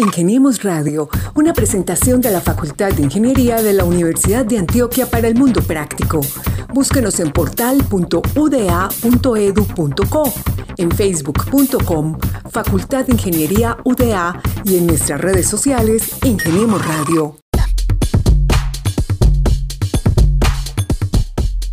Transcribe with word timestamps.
Ingeniemos 0.00 0.62
Radio, 0.62 1.10
una 1.34 1.52
presentación 1.52 2.22
de 2.22 2.30
la 2.30 2.40
Facultad 2.40 2.92
de 2.92 3.02
Ingeniería 3.02 3.60
de 3.62 3.74
la 3.74 3.84
Universidad 3.84 4.46
de 4.46 4.58
Antioquia 4.58 5.06
para 5.06 5.28
el 5.28 5.34
Mundo 5.34 5.60
Práctico. 5.62 6.22
Búsquenos 6.72 7.20
en 7.20 7.32
portal.uda.edu.co, 7.32 10.32
en 10.78 10.90
facebook.com, 10.90 12.18
Facultad 12.50 13.04
de 13.04 13.12
Ingeniería 13.12 13.76
UDA 13.84 14.40
y 14.64 14.78
en 14.78 14.86
nuestras 14.86 15.20
redes 15.20 15.46
sociales 15.46 16.14
Ingeniemos 16.24 16.82
Radio. 16.86 17.36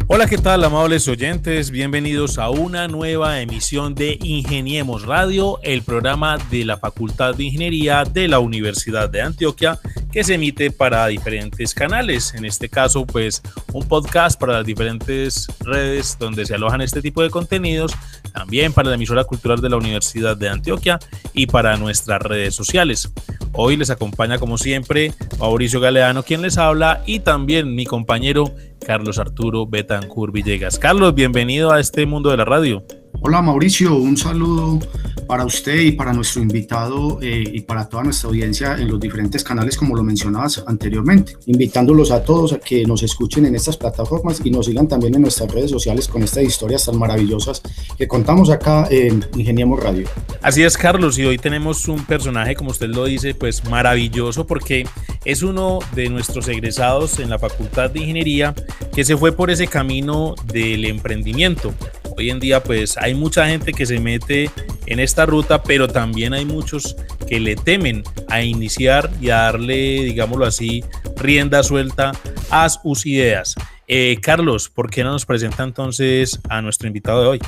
Hola, 0.10 0.26
¿qué 0.26 0.38
tal, 0.38 0.64
amables 0.64 1.06
oyentes? 1.10 1.70
Bienvenidos 1.70 2.38
a 2.38 2.50
una 2.50 2.88
nueva 2.88 3.42
emisión 3.42 3.94
de 3.94 4.18
Ingeniemos 4.24 5.06
Radio, 5.06 5.60
el 5.64 5.82
programa 5.82 6.38
de 6.50 6.64
la 6.64 6.78
Facultad 6.78 7.36
de 7.36 7.44
Ingeniería 7.44 8.06
de 8.06 8.30
la 8.30 8.40
Universidad 8.40 9.10
de 9.10 9.22
Antioquia, 9.22 9.80
que 10.12 10.24
se 10.24 10.36
emite 10.36 10.72
para 10.72 11.08
diferentes 11.08 11.74
canales. 11.74 12.34
En 12.34 12.46
este 12.46 12.70
caso, 12.70 13.06
pues, 13.06 13.42
un 13.74 13.88
podcast 13.88 14.40
para 14.40 14.54
las 14.54 14.66
diferentes 14.66 15.48
redes 15.60 16.18
donde 16.20 16.46
se 16.46 16.56
alojan 16.56 16.82
este 16.82 17.02
tipo 17.02 17.22
de 17.22 17.30
contenidos, 17.30 17.94
también 18.34 18.74
para 18.74 18.90
la 18.90 18.96
emisora 18.96 19.24
cultural 19.24 19.62
de 19.62 19.70
la 19.70 19.78
Universidad 19.78 20.38
de 20.38 20.50
Antioquia 20.50 21.00
y 21.34 21.48
para 21.48 21.78
nuestras 21.78 22.22
redes 22.22 22.56
sociales. 22.56 23.12
Hoy 23.54 23.78
les 23.78 23.90
acompaña, 23.90 24.38
como 24.38 24.58
siempre, 24.58 25.14
Mauricio 25.40 25.80
Galeano, 25.80 26.24
quien 26.24 26.42
les 26.42 26.58
habla, 26.58 27.02
y 27.06 27.20
también 27.20 27.76
mi 27.76 27.86
compañero 27.86 28.54
Carlos 28.86 29.20
Arturo 29.20 29.66
Betancur 29.66 30.32
Villegas. 30.32 30.80
Carlos, 30.80 31.16
bienvenido 31.16 31.72
a 31.72 31.80
este 31.80 32.06
mundo 32.06 32.30
de 32.30 32.38
la 32.38 32.46
radio. 32.46 32.86
Hola 33.20 33.42
Mauricio, 33.42 33.96
un 33.96 34.16
saludo 34.16 34.80
para 35.28 35.44
usted 35.44 35.80
y 35.80 35.92
para 35.92 36.14
nuestro 36.14 36.42
invitado 36.42 37.20
eh, 37.22 37.44
y 37.52 37.62
para 37.62 37.90
toda 37.90 38.04
nuestra 38.04 38.30
audiencia 38.30 38.76
en 38.78 38.88
los 38.88 39.00
diferentes 39.00 39.44
canales 39.44 39.76
como 39.76 39.96
lo 39.96 40.04
mencionabas 40.04 40.64
anteriormente, 40.68 41.36
invitándolos 41.48 42.12
a 42.12 42.24
todos 42.24 42.54
a 42.54 42.60
que 42.60 42.86
nos 42.86 43.04
escuchen 43.04 43.46
en 43.46 43.56
estas 43.56 43.76
plataformas 43.76 44.40
y 44.44 44.52
nos 44.52 44.68
sigan 44.68 44.88
también 44.88 45.16
en 45.16 45.24
nuestras 45.24 45.52
redes 45.52 45.72
sociales 45.72 46.08
con 46.08 46.24
estas 46.24 46.44
historias 46.44 46.86
tan 46.86 46.98
maravillosas 46.98 47.62
que 47.98 48.08
contamos 48.08 48.50
acá 48.50 48.88
en 48.90 49.26
Ingeniemos 49.36 49.82
Radio. 49.82 50.08
Así 50.42 50.64
es 50.64 50.78
Carlos 50.78 51.18
y 51.18 51.26
hoy 51.26 51.38
tenemos 51.38 51.88
un 51.88 52.06
personaje 52.06 52.56
como 52.56 52.70
usted 52.70 52.88
lo 52.88 53.06
dice 53.06 53.34
pues 53.34 53.68
maravilloso 53.68 54.46
porque 54.46 54.88
es 55.26 55.44
uno 55.44 55.80
de 55.94 56.10
nuestros 56.10 56.48
egresados 56.48 57.20
en 57.20 57.32
la 57.32 57.40
Facultad 57.40 57.90
de 57.90 58.00
Ingeniería 58.00 58.54
que 58.94 59.04
se 59.04 59.18
fue 59.18 59.32
por 59.32 59.50
ese 59.50 59.68
camino 59.68 60.36
del 60.46 60.86
emprendimiento 60.86 61.74
Hoy 62.18 62.32
en 62.32 62.40
día 62.40 62.64
pues 62.64 62.98
hay 62.98 63.14
mucha 63.14 63.48
gente 63.48 63.74
que 63.74 63.86
se 63.86 64.00
mete 64.00 64.50
en 64.88 65.00
esta 65.00 65.28
ruta, 65.28 65.62
pero 65.62 65.88
también 65.88 66.34
hay 66.34 66.46
muchos 66.46 66.96
que 67.28 67.40
le 67.40 67.56
temen 67.56 68.04
a 68.28 68.42
iniciar 68.42 69.12
y 69.22 69.30
a 69.30 69.38
darle, 69.38 70.04
digámoslo 70.04 70.46
así, 70.46 70.84
rienda 71.16 71.62
suelta 71.62 72.14
a 72.50 72.70
sus 72.70 73.06
ideas. 73.06 73.54
Eh, 73.88 74.18
Carlos, 74.22 74.70
¿por 74.70 74.90
qué 74.90 75.04
no 75.04 75.12
nos 75.12 75.26
presenta 75.26 75.64
entonces 75.64 76.40
a 76.50 76.62
nuestro 76.62 76.88
invitado 76.88 77.22
de 77.22 77.28
hoy? 77.28 77.40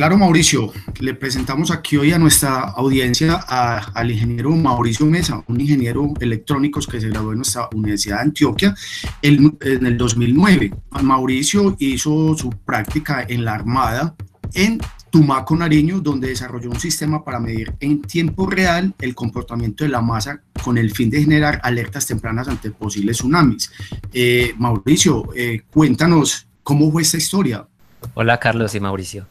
Claro, 0.00 0.16
Mauricio, 0.16 0.72
le 0.98 1.12
presentamos 1.12 1.70
aquí 1.70 1.98
hoy 1.98 2.10
a 2.12 2.18
nuestra 2.18 2.60
audiencia 2.70 3.34
al 3.34 4.10
ingeniero 4.10 4.48
Mauricio 4.52 5.04
Mesa, 5.04 5.44
un 5.46 5.60
ingeniero 5.60 6.14
electrónico 6.20 6.80
que 6.80 7.02
se 7.02 7.10
graduó 7.10 7.32
en 7.32 7.40
nuestra 7.40 7.68
Universidad 7.74 8.16
de 8.16 8.22
Antioquia 8.22 8.74
en, 9.20 9.58
el 9.60 9.98
2009. 9.98 10.72
Mauricio 11.02 11.76
hizo 11.78 12.34
su 12.34 12.48
práctica 12.48 13.26
en 13.28 13.44
la 13.44 13.52
Armada 13.52 14.14
en 14.54 14.80
Tumaco, 15.10 15.54
Nariño, 15.54 16.00
donde 16.00 16.28
desarrolló 16.28 16.70
un 16.70 16.80
sistema 16.80 17.22
para 17.22 17.38
medir 17.38 17.74
en 17.80 18.00
tiempo 18.00 18.48
real 18.48 18.94
el 19.00 19.14
comportamiento 19.14 19.84
de 19.84 19.90
la 19.90 20.00
masa 20.00 20.40
con 20.64 20.78
el 20.78 20.92
fin 20.92 21.10
de 21.10 21.20
generar 21.20 21.60
alertas 21.62 22.06
tempranas 22.06 22.48
ante 22.48 22.70
posibles 22.70 23.18
tsunamis. 23.18 23.70
Eh, 24.14 24.54
Mauricio, 24.56 25.28
eh, 25.36 25.60
cuéntanos 25.70 26.46
cómo 26.62 26.90
fue 26.90 27.02
esta 27.02 27.18
historia. 27.18 27.66
Hola 28.14 28.40
Carlos 28.40 28.74
y 28.74 28.80
Mauricio. 28.80 29.26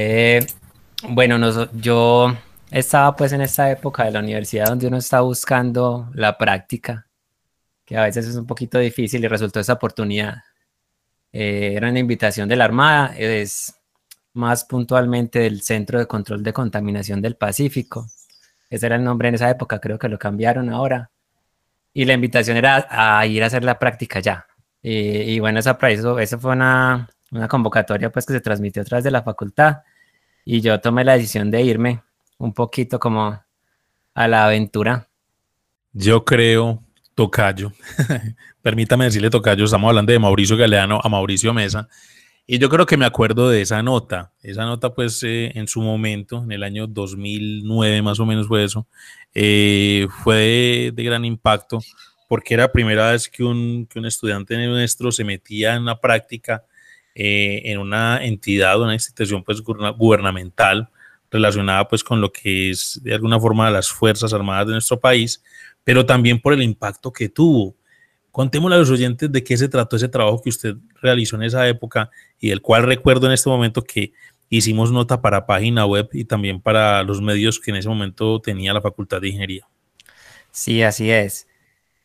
Eh, 0.00 0.46
bueno, 1.08 1.38
yo 1.72 2.32
estaba 2.70 3.16
pues 3.16 3.32
en 3.32 3.40
esta 3.40 3.68
época 3.68 4.04
de 4.04 4.12
la 4.12 4.20
universidad 4.20 4.66
donde 4.66 4.86
uno 4.86 4.98
está 4.98 5.22
buscando 5.22 6.08
la 6.14 6.38
práctica, 6.38 7.08
que 7.84 7.96
a 7.96 8.04
veces 8.04 8.28
es 8.28 8.36
un 8.36 8.46
poquito 8.46 8.78
difícil 8.78 9.24
y 9.24 9.26
resultó 9.26 9.58
esa 9.58 9.72
oportunidad. 9.72 10.36
Eh, 11.32 11.72
era 11.74 11.88
una 11.88 11.98
invitación 11.98 12.48
de 12.48 12.54
la 12.54 12.66
Armada, 12.66 13.12
es 13.18 13.74
más 14.34 14.64
puntualmente 14.66 15.40
del 15.40 15.62
Centro 15.62 15.98
de 15.98 16.06
Control 16.06 16.44
de 16.44 16.52
Contaminación 16.52 17.20
del 17.20 17.34
Pacífico. 17.34 18.06
Ese 18.70 18.86
era 18.86 18.94
el 18.94 19.02
nombre 19.02 19.30
en 19.30 19.34
esa 19.34 19.50
época, 19.50 19.80
creo 19.80 19.98
que 19.98 20.08
lo 20.08 20.16
cambiaron 20.16 20.70
ahora. 20.70 21.10
Y 21.92 22.04
la 22.04 22.12
invitación 22.12 22.56
era 22.56 22.86
a 22.88 23.26
ir 23.26 23.42
a 23.42 23.46
hacer 23.46 23.64
la 23.64 23.80
práctica 23.80 24.20
ya. 24.20 24.46
Y, 24.80 25.40
bueno, 25.40 25.58
esa, 25.58 25.76
eso, 25.88 26.20
eso 26.20 26.38
fue 26.38 26.52
una, 26.52 27.08
una 27.32 27.48
convocatoria 27.48 28.10
pues 28.10 28.26
que 28.26 28.34
se 28.34 28.40
transmitió 28.40 28.82
a 28.82 28.84
través 28.84 29.02
de 29.02 29.10
la 29.10 29.22
facultad 29.22 29.78
y 30.50 30.62
yo 30.62 30.80
tomé 30.80 31.04
la 31.04 31.12
decisión 31.12 31.50
de 31.50 31.60
irme 31.60 32.02
un 32.38 32.54
poquito 32.54 32.98
como 32.98 33.38
a 34.14 34.28
la 34.28 34.46
aventura. 34.46 35.06
Yo 35.92 36.24
creo, 36.24 36.82
Tocayo, 37.14 37.70
permítame 38.62 39.04
decirle 39.04 39.28
Tocayo, 39.28 39.66
estamos 39.66 39.90
hablando 39.90 40.10
de 40.10 40.18
Mauricio 40.18 40.56
Galeano 40.56 41.00
a 41.04 41.08
Mauricio 41.10 41.52
Mesa, 41.52 41.86
y 42.46 42.58
yo 42.58 42.70
creo 42.70 42.86
que 42.86 42.96
me 42.96 43.04
acuerdo 43.04 43.50
de 43.50 43.60
esa 43.60 43.82
nota, 43.82 44.32
esa 44.42 44.64
nota 44.64 44.94
pues 44.94 45.22
eh, 45.22 45.52
en 45.54 45.68
su 45.68 45.82
momento, 45.82 46.42
en 46.42 46.52
el 46.52 46.62
año 46.62 46.86
2009 46.86 48.00
más 48.00 48.18
o 48.18 48.24
menos 48.24 48.48
fue 48.48 48.64
eso, 48.64 48.86
eh, 49.34 50.06
fue 50.24 50.92
de, 50.94 51.02
gran 51.02 51.26
impacto 51.26 51.78
porque 52.26 52.54
era 52.54 52.62
la 52.62 52.72
primera 52.72 53.12
vez 53.12 53.28
que 53.28 53.44
un, 53.44 53.84
que 53.84 53.98
un 53.98 54.06
estudiante 54.06 54.56
nuestro 54.66 55.12
se 55.12 55.24
metía 55.24 55.74
en 55.74 55.82
una 55.82 56.00
práctica 56.00 56.64
eh, 57.20 57.72
en 57.72 57.78
una 57.78 58.24
entidad, 58.24 58.80
una 58.80 58.94
institución 58.94 59.42
pues 59.42 59.60
gubernamental 59.60 60.88
relacionada 61.32 61.88
pues 61.88 62.04
con 62.04 62.20
lo 62.20 62.30
que 62.30 62.70
es 62.70 63.00
de 63.02 63.12
alguna 63.12 63.40
forma 63.40 63.68
las 63.72 63.88
Fuerzas 63.88 64.32
Armadas 64.32 64.68
de 64.68 64.74
nuestro 64.74 65.00
país, 65.00 65.42
pero 65.82 66.06
también 66.06 66.40
por 66.40 66.52
el 66.52 66.62
impacto 66.62 67.12
que 67.12 67.28
tuvo. 67.28 67.74
Contémosle 68.30 68.76
a 68.76 68.78
los 68.78 68.90
oyentes 68.90 69.32
de 69.32 69.42
qué 69.42 69.56
se 69.56 69.68
trató 69.68 69.96
ese 69.96 70.08
trabajo 70.08 70.40
que 70.40 70.50
usted 70.50 70.76
realizó 71.02 71.34
en 71.34 71.42
esa 71.42 71.66
época 71.66 72.08
y 72.38 72.50
del 72.50 72.62
cual 72.62 72.84
recuerdo 72.84 73.26
en 73.26 73.32
este 73.32 73.50
momento 73.50 73.82
que 73.82 74.12
hicimos 74.48 74.92
nota 74.92 75.20
para 75.20 75.44
página 75.44 75.86
web 75.86 76.08
y 76.12 76.24
también 76.24 76.60
para 76.60 77.02
los 77.02 77.20
medios 77.20 77.58
que 77.58 77.72
en 77.72 77.78
ese 77.78 77.88
momento 77.88 78.40
tenía 78.40 78.72
la 78.72 78.80
Facultad 78.80 79.20
de 79.20 79.26
Ingeniería. 79.26 79.66
Sí, 80.52 80.84
así 80.84 81.10
es. 81.10 81.48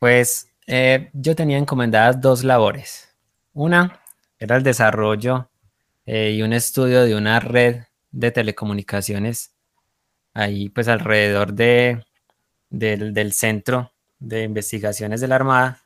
Pues 0.00 0.48
eh, 0.66 1.10
yo 1.12 1.36
tenía 1.36 1.56
encomendadas 1.56 2.20
dos 2.20 2.42
labores. 2.42 3.14
Una, 3.52 4.00
era 4.44 4.56
el 4.56 4.62
desarrollo 4.62 5.48
eh, 6.04 6.32
y 6.36 6.42
un 6.42 6.52
estudio 6.52 7.04
de 7.04 7.16
una 7.16 7.40
red 7.40 7.84
de 8.10 8.30
telecomunicaciones 8.30 9.54
ahí 10.34 10.68
pues 10.68 10.86
alrededor 10.88 11.54
de, 11.54 12.04
del, 12.68 13.32
centro 13.32 13.90
de 14.18 14.42
investigaciones 14.42 15.22
de 15.22 15.28
la 15.28 15.36
Armada. 15.36 15.80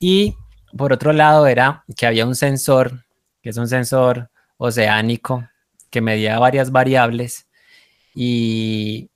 Y 0.00 0.34
por 0.76 0.92
otro 0.92 1.12
lado 1.12 1.46
era 1.46 1.84
que 1.96 2.06
había 2.06 2.26
un 2.26 2.34
sensor, 2.34 3.04
que 3.40 3.50
es 3.50 3.56
un 3.56 3.68
sensor 3.68 4.30
oceánico, 4.56 5.48
que 5.90 6.00
medía 6.00 6.40
varias 6.40 6.72
variables 6.72 7.46
y, 8.14 9.10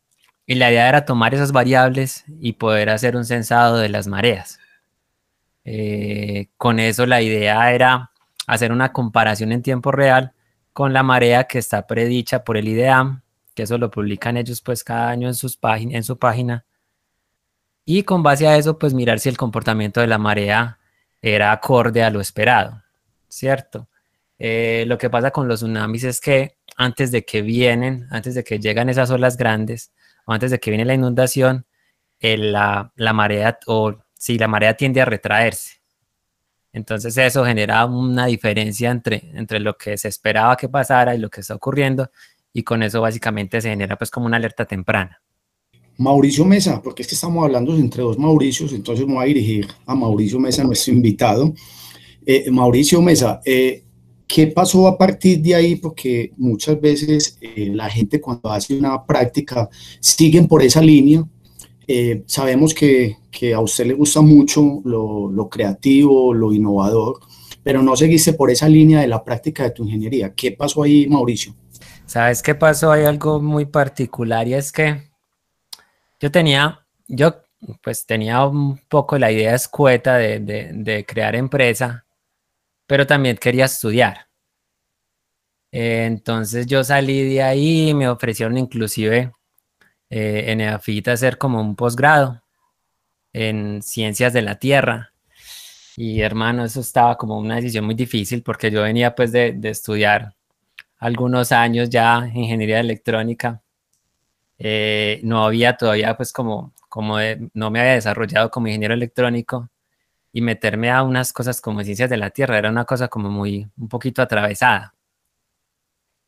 y, 0.47 0.55
la 0.55 0.71
idea 0.71 0.89
era 0.89 1.05
tomar 1.05 1.35
esas 1.35 1.51
variables 1.51 2.25
y 2.39 2.53
poder 2.53 2.91
hacer 2.91 3.17
un 3.17 3.25
censado 3.25 3.79
de 3.79 3.89
las 3.89 4.07
mareas. 4.07 4.61
Eh, 5.65 6.49
con 6.57 6.79
eso 6.79 7.07
la 7.07 7.21
idea 7.21 7.73
era 7.73 8.13
hacer 8.47 8.73
una 8.73 8.93
comparación 8.93 9.53
en 9.53 9.63
tiempo 9.63 9.93
real 9.93 10.33
con 10.73 10.93
la 10.93 11.03
marea 11.03 11.45
que 11.45 11.59
está 11.59 11.87
predicha 11.87 12.45
por 12.45 12.57
el 12.57 12.69
IDEAM, 12.69 13.23
que 13.55 13.63
eso 13.63 13.79
lo 13.79 13.91
publican 13.91 14.37
ellos 14.37 14.61
pues 14.61 14.83
cada 14.83 15.09
año 15.09 15.29
en, 15.29 15.35
sus 15.35 15.59
en 15.63 16.03
su 16.03 16.19
página. 16.19 16.65
Y 17.85 18.03
con 18.03 18.23
base 18.23 18.47
a 18.49 18.57
eso, 18.57 18.79
pues 18.79 18.95
mirar 18.95 19.21
si 19.21 19.29
el 19.29 19.37
comportamiento 19.37 20.01
de 20.01 20.07
la 20.07 20.19
marea 20.19 20.79
era 21.23 21.53
acorde 21.53 22.03
a 22.03 22.11
lo 22.11 22.21
esperado, 22.21 22.83
¿cierto? 23.29 23.89
Eh, 24.39 24.85
lo 24.89 24.99
que 24.99 25.11
pasa 25.11 25.31
con 25.31 25.49
los 25.49 25.61
tsunamis 25.61 26.05
es 26.05 26.21
que 26.21 26.57
antes 26.77 27.13
de 27.13 27.25
que 27.25 27.43
vienen, 27.43 28.07
antes 28.11 28.35
de 28.35 28.43
que 28.43 28.59
llegan 28.59 28.89
esas 28.89 29.11
olas 29.11 29.37
grandes, 29.37 29.93
o 30.27 30.33
antes 30.33 30.51
de 30.51 30.59
que 30.59 30.71
viene 30.71 30.85
la 30.85 30.95
inundación, 30.95 31.67
la, 32.21 32.93
la 32.97 33.13
marea, 33.13 33.59
o 33.67 33.97
si 34.15 34.39
la 34.39 34.49
marea 34.49 34.75
tiende 34.75 35.01
a 35.03 35.05
retraerse, 35.05 35.84
entonces 36.75 37.17
eso 37.17 37.45
genera 37.45 37.87
una 37.87 38.27
diferencia 38.27 38.91
entre, 38.91 39.31
entre 39.33 39.61
lo 39.61 39.77
que 39.77 39.97
se 39.97 40.09
esperaba 40.09 40.57
que 40.57 40.69
pasara 40.69 41.15
y 41.15 41.19
lo 41.19 41.31
que 41.31 41.41
está 41.41 41.55
ocurriendo 41.55 42.11
y 42.53 42.65
con 42.65 42.83
eso 42.83 43.01
básicamente 43.01 43.61
se 43.61 43.71
genera 43.71 43.97
pues 43.97 44.11
como 44.11 44.27
una 44.27 44.39
alerta 44.39 44.65
temprana. 44.65 45.23
Mauricio 45.97 46.45
Mesa, 46.45 46.83
porque 46.83 47.03
es 47.03 47.09
que 47.09 47.15
estamos 47.15 47.45
hablando 47.45 47.77
entre 47.77 48.03
dos 48.03 48.19
Mauricios, 48.19 48.73
entonces 48.73 49.07
me 49.07 49.15
voy 49.15 49.25
a 49.25 49.29
dirigir 49.29 49.69
a 49.87 49.95
Mauricio 49.95 50.41
Mesa, 50.41 50.65
nuestro 50.65 50.93
invitado. 50.93 51.55
Eh, 52.27 52.51
Mauricio 52.51 53.01
Mesa, 53.01 53.41
eh, 53.45 53.85
¿qué 54.27 54.49
pasó 54.49 54.89
a 54.89 54.99
partir 54.99 55.41
de 55.41 55.55
ahí? 55.55 55.77
Porque 55.77 56.33
muchas 56.37 56.81
veces 56.81 57.39
eh, 57.41 57.71
la 57.73 57.89
gente 57.89 58.21
cuando 58.21 58.51
hace 58.51 58.77
una 58.77 59.07
práctica 59.07 59.69
siguen 60.01 60.49
por 60.49 60.61
esa 60.61 60.83
línea 60.83 61.25
Eh, 61.87 62.25
sabemos 62.27 62.73
que, 62.73 63.19
que, 63.31 63.53
a 63.53 63.61
usted 63.61 63.87
le 63.87 63.95
gusta 63.95 64.21
mucho 64.21 64.81
lo, 64.85 65.31
lo, 65.31 65.49
creativo, 65.49 66.33
lo 66.33 66.53
innovador, 66.53 67.21
pero 67.63 67.83
no 67.83 67.97
seguiste 67.97 68.33
por 68.33 68.51
esa 68.51 68.69
línea 68.69 69.01
de 69.01 69.09
la 69.09 69.23
práctica 69.23 69.65
de 69.65 69.71
tu 69.71 69.85
ingeniería. 69.85 70.35
¿Qué 70.35 70.53
pasó 70.53 70.83
ahí, 70.83 71.07
Mauricio? 71.07 71.55
¿Sabes 72.07 72.43
qué 72.43 72.55
pasó? 72.55 72.93
Hay 72.93 73.05
algo 73.05 73.41
muy 73.41 73.67
particular 73.67 74.47
y 74.47 74.55
es 74.55 74.73
que 74.73 75.11
yo 76.21 76.31
tenía, 76.31 76.87
yo 77.09 77.43
pues 77.83 78.07
tenía 78.07 78.45
un 78.47 78.79
poco 78.89 79.19
la 79.19 79.33
idea 79.33 79.55
escueta 79.55 80.17
de, 80.17 80.41
de, 80.41 81.05
crear 81.07 81.35
empresa, 81.35 82.07
pero 82.87 83.07
también 83.07 83.37
quería 83.37 83.65
estudiar. 83.67 84.29
entonces 85.73 86.67
yo 86.67 86.85
salí 86.85 87.35
de 87.35 87.43
ahí, 87.43 87.95
me 87.95 88.09
ofrecieron 88.09 88.59
inclusive 88.59 89.33
eh, 90.11 90.45
en 90.49 90.61
EAFIT 90.61 91.09
hacer 91.09 91.39
como 91.39 91.61
un 91.61 91.77
posgrado 91.77 92.43
en 93.33 93.83
ciencias 93.83 94.33
de 94.33 94.43
la 94.43 94.59
tierra. 94.59 95.13
Y 95.97 96.21
hermano, 96.21 96.65
eso 96.65 96.81
estaba 96.81 97.17
como 97.17 97.39
una 97.39 97.57
decisión 97.57 97.85
muy 97.85 97.95
difícil 97.95 98.43
porque 98.43 98.71
yo 98.71 98.83
venía 98.83 99.15
pues 99.15 99.33
de, 99.33 99.53
de 99.53 99.71
estudiar 99.71 100.35
algunos 100.99 101.53
años 101.53 101.91
ya 101.91 102.31
ingeniería 102.33 102.81
electrónica. 102.81 103.63
Eh, 104.59 105.21
no 105.25 105.45
había 105.45 105.77
todavía 105.77 106.17
pues 106.17 106.33
como, 106.33 106.73
como 106.89 107.19
no 107.55 107.71
me 107.71 107.81
había 107.81 107.95
desarrollado 107.95 108.51
como 108.51 108.69
ingeniero 108.69 108.95
electrónico 108.95 109.69
y 110.33 110.41
meterme 110.41 110.91
a 110.91 111.03
unas 111.03 111.33
cosas 111.33 111.61
como 111.61 111.83
ciencias 111.83 112.11
de 112.11 112.17
la 112.17 112.31
tierra 112.31 112.59
era 112.59 112.71
una 112.71 112.85
cosa 112.85 113.09
como 113.09 113.31
muy, 113.31 113.69
un 113.77 113.89
poquito 113.89 114.23
atravesada. 114.23 114.94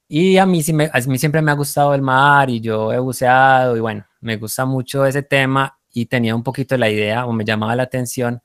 Y 0.09 0.37
a 0.39 0.47
mí, 0.47 0.63
sí 0.63 0.73
me, 0.73 0.89
a 0.93 1.01
mí 1.01 1.19
siempre 1.19 1.43
me 1.43 1.51
ha 1.51 1.55
gustado 1.55 1.95
el 1.95 2.03
mar 2.03 2.49
y 2.49 2.61
yo 2.61 2.93
he 2.93 2.99
buceado 2.99 3.77
y 3.77 3.81
bueno, 3.81 4.07
me 4.21 4.37
gusta 4.37 4.65
mucho 4.65 5.05
ese 5.05 5.23
tema 5.23 5.79
y 5.93 6.07
tenía 6.07 6.35
un 6.37 6.45
poquito 6.45 6.77
la 6.77 6.89
idea 6.89 7.27
o 7.27 7.33
me 7.33 7.45
llamaba 7.45 7.75
la 7.75 7.85
atención 7.85 8.41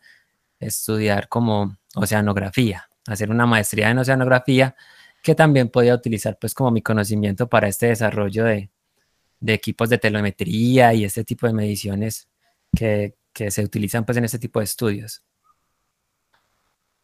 estudiar 0.59 1.27
como 1.27 1.77
oceanografía, 1.95 2.89
hacer 3.07 3.29
una 3.29 3.45
maestría 3.45 3.89
en 3.89 3.99
oceanografía 3.99 4.75
que 5.21 5.35
también 5.35 5.69
podía 5.69 5.93
utilizar 5.93 6.37
pues 6.39 6.53
como 6.53 6.71
mi 6.71 6.81
conocimiento 6.81 7.47
para 7.47 7.67
este 7.67 7.87
desarrollo 7.87 8.45
de, 8.45 8.71
equipos 9.45 9.89
de 9.89 9.97
telemetría 9.97 10.93
y 10.93 11.05
este 11.05 11.23
tipo 11.23 11.45
de 11.45 11.53
mediciones 11.53 12.27
que, 12.75 13.15
que 13.33 13.51
se 13.51 13.63
utilizan 13.63 14.05
pues 14.05 14.17
en 14.17 14.25
este 14.25 14.39
tipo 14.39 14.59
de 14.59 14.65
estudios. 14.65 15.23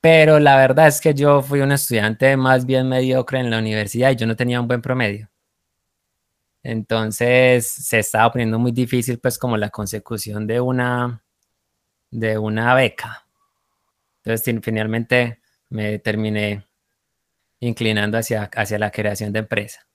Pero 0.09 0.39
la 0.39 0.55
verdad 0.55 0.87
es 0.87 1.01
que 1.01 1.13
yo 1.13 1.41
fui 1.41 1.59
un 1.59 1.73
estudiante 1.73 2.37
más 2.37 2.65
bien 2.65 2.87
mediocre 2.87 3.41
en 3.41 3.49
la 3.49 3.59
universidad 3.59 4.11
y 4.11 4.15
yo 4.15 4.25
no 4.25 4.37
tenía 4.37 4.61
un 4.61 4.65
buen 4.69 4.81
promedio. 4.81 5.29
Entonces 6.63 7.67
se 7.67 7.99
estaba 7.99 8.31
poniendo 8.31 8.57
muy 8.57 8.71
difícil 8.71 9.19
pues 9.19 9.37
como 9.37 9.57
la 9.57 9.69
consecución 9.69 10.47
de 10.47 10.61
una, 10.61 11.25
de 12.09 12.37
una 12.37 12.73
beca. 12.73 13.27
Entonces 14.23 14.61
finalmente 14.63 15.41
me 15.67 15.99
terminé 15.99 16.65
inclinando 17.59 18.17
hacia, 18.17 18.43
hacia 18.43 18.79
la 18.79 18.91
creación 18.91 19.33
de 19.33 19.39
empresa. 19.39 19.86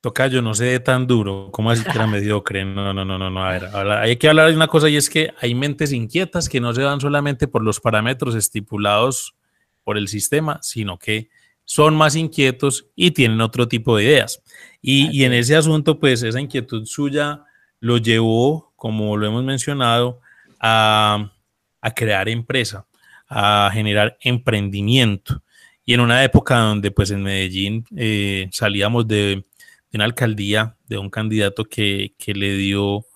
Tocayo, 0.00 0.40
no 0.40 0.54
sé 0.54 0.80
tan 0.80 1.06
duro, 1.06 1.50
¿cómo 1.52 1.70
así 1.70 1.84
que 1.84 1.90
era 1.90 2.06
mediocre? 2.06 2.64
No, 2.64 2.94
no, 2.94 3.04
no, 3.04 3.18
no, 3.18 3.30
no. 3.30 3.44
A 3.44 3.52
ver, 3.52 3.64
hay 3.74 4.16
que 4.16 4.28
hablar 4.28 4.48
de 4.48 4.56
una 4.56 4.66
cosa 4.66 4.88
y 4.88 4.96
es 4.96 5.10
que 5.10 5.34
hay 5.40 5.54
mentes 5.54 5.92
inquietas 5.92 6.48
que 6.48 6.60
no 6.60 6.72
se 6.72 6.82
dan 6.82 7.00
solamente 7.00 7.48
por 7.48 7.62
los 7.62 7.80
parámetros 7.80 8.34
estipulados 8.34 9.34
por 9.84 9.98
el 9.98 10.08
sistema, 10.08 10.58
sino 10.62 10.98
que 10.98 11.28
son 11.64 11.94
más 11.94 12.16
inquietos 12.16 12.86
y 12.96 13.10
tienen 13.10 13.40
otro 13.40 13.68
tipo 13.68 13.96
de 13.96 14.04
ideas. 14.04 14.42
Y, 14.80 15.10
y 15.16 15.24
en 15.24 15.32
ese 15.34 15.54
asunto, 15.54 16.00
pues 16.00 16.22
esa 16.22 16.40
inquietud 16.40 16.86
suya 16.86 17.44
lo 17.78 17.98
llevó, 17.98 18.72
como 18.76 19.16
lo 19.16 19.26
hemos 19.26 19.44
mencionado, 19.44 20.20
a, 20.60 21.32
a 21.80 21.90
crear 21.94 22.28
empresa, 22.28 22.86
a 23.28 23.70
generar 23.72 24.16
emprendimiento. 24.20 25.42
Y 25.84 25.94
en 25.94 26.00
una 26.00 26.22
época 26.24 26.58
donde 26.58 26.90
pues 26.90 27.10
en 27.10 27.22
Medellín 27.22 27.84
eh, 27.96 28.48
salíamos 28.52 29.08
de 29.08 29.44
de 29.90 29.98
una 29.98 30.04
alcaldía, 30.04 30.76
de 30.88 30.98
un 30.98 31.10
candidato 31.10 31.64
que, 31.64 32.14
que 32.18 32.34
le 32.34 32.54
dio 32.56 33.06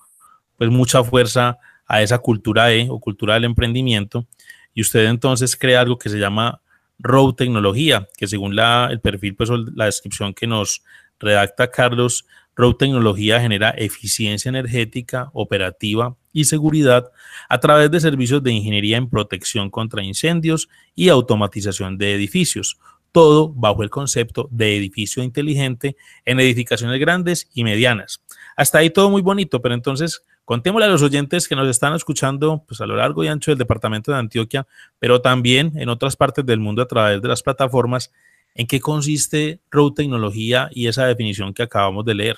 pues 0.57 0.69
mucha 0.69 1.03
fuerza 1.03 1.57
a 1.87 2.01
esa 2.01 2.17
cultura 2.19 2.73
E 2.73 2.87
o 2.89 2.99
cultura 2.99 3.35
del 3.35 3.45
emprendimiento. 3.45 4.25
Y 4.73 4.81
usted 4.81 5.05
entonces 5.05 5.55
crea 5.55 5.81
algo 5.81 5.97
que 5.97 6.09
se 6.09 6.19
llama 6.19 6.61
Road 6.99 7.35
Tecnología, 7.35 8.07
que 8.17 8.27
según 8.27 8.55
la, 8.55 8.89
el 8.91 8.99
perfil, 8.99 9.35
pues 9.35 9.49
la 9.75 9.85
descripción 9.85 10.33
que 10.33 10.47
nos 10.47 10.83
redacta 11.19 11.69
Carlos, 11.69 12.25
Road 12.55 12.75
Tecnología 12.75 13.39
genera 13.39 13.71
eficiencia 13.71 14.49
energética, 14.49 15.29
operativa 15.33 16.15
y 16.31 16.45
seguridad 16.45 17.11
a 17.49 17.59
través 17.59 17.91
de 17.91 17.99
servicios 17.99 18.41
de 18.43 18.51
ingeniería 18.51 18.97
en 18.97 19.09
protección 19.09 19.69
contra 19.69 20.03
incendios 20.03 20.69
y 20.95 21.09
automatización 21.09 21.97
de 21.97 22.15
edificios, 22.15 22.77
todo 23.15 23.47
bajo 23.55 23.81
el 23.81 23.89
concepto 23.89 24.49
de 24.51 24.75
edificio 24.75 25.23
inteligente 25.23 25.95
en 26.25 26.37
edificaciones 26.41 26.99
grandes 26.99 27.49
y 27.53 27.63
medianas. 27.63 28.21
Hasta 28.57 28.79
ahí 28.79 28.89
todo 28.89 29.09
muy 29.09 29.21
bonito, 29.21 29.61
pero 29.61 29.73
entonces 29.73 30.21
contémosle 30.43 30.87
a 30.87 30.89
los 30.89 31.01
oyentes 31.01 31.47
que 31.47 31.55
nos 31.55 31.69
están 31.69 31.95
escuchando 31.95 32.65
pues, 32.67 32.81
a 32.81 32.85
lo 32.85 32.97
largo 32.97 33.23
y 33.23 33.29
ancho 33.29 33.51
del 33.51 33.57
departamento 33.57 34.11
de 34.11 34.17
Antioquia, 34.17 34.67
pero 34.99 35.21
también 35.21 35.71
en 35.77 35.87
otras 35.87 36.17
partes 36.17 36.45
del 36.45 36.59
mundo 36.59 36.81
a 36.81 36.89
través 36.89 37.21
de 37.21 37.29
las 37.29 37.41
plataformas, 37.41 38.11
en 38.53 38.67
qué 38.67 38.81
consiste 38.81 39.61
Road 39.71 39.93
Tecnología 39.93 40.69
y 40.73 40.89
esa 40.89 41.05
definición 41.05 41.53
que 41.53 41.63
acabamos 41.63 42.03
de 42.03 42.15
leer. 42.15 42.35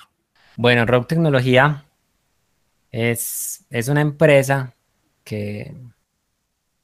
Bueno, 0.56 0.86
Road 0.86 1.06
Tecnología 1.06 1.86
es, 2.92 3.66
es 3.68 3.88
una 3.88 4.02
empresa 4.02 4.76
que, 5.24 5.74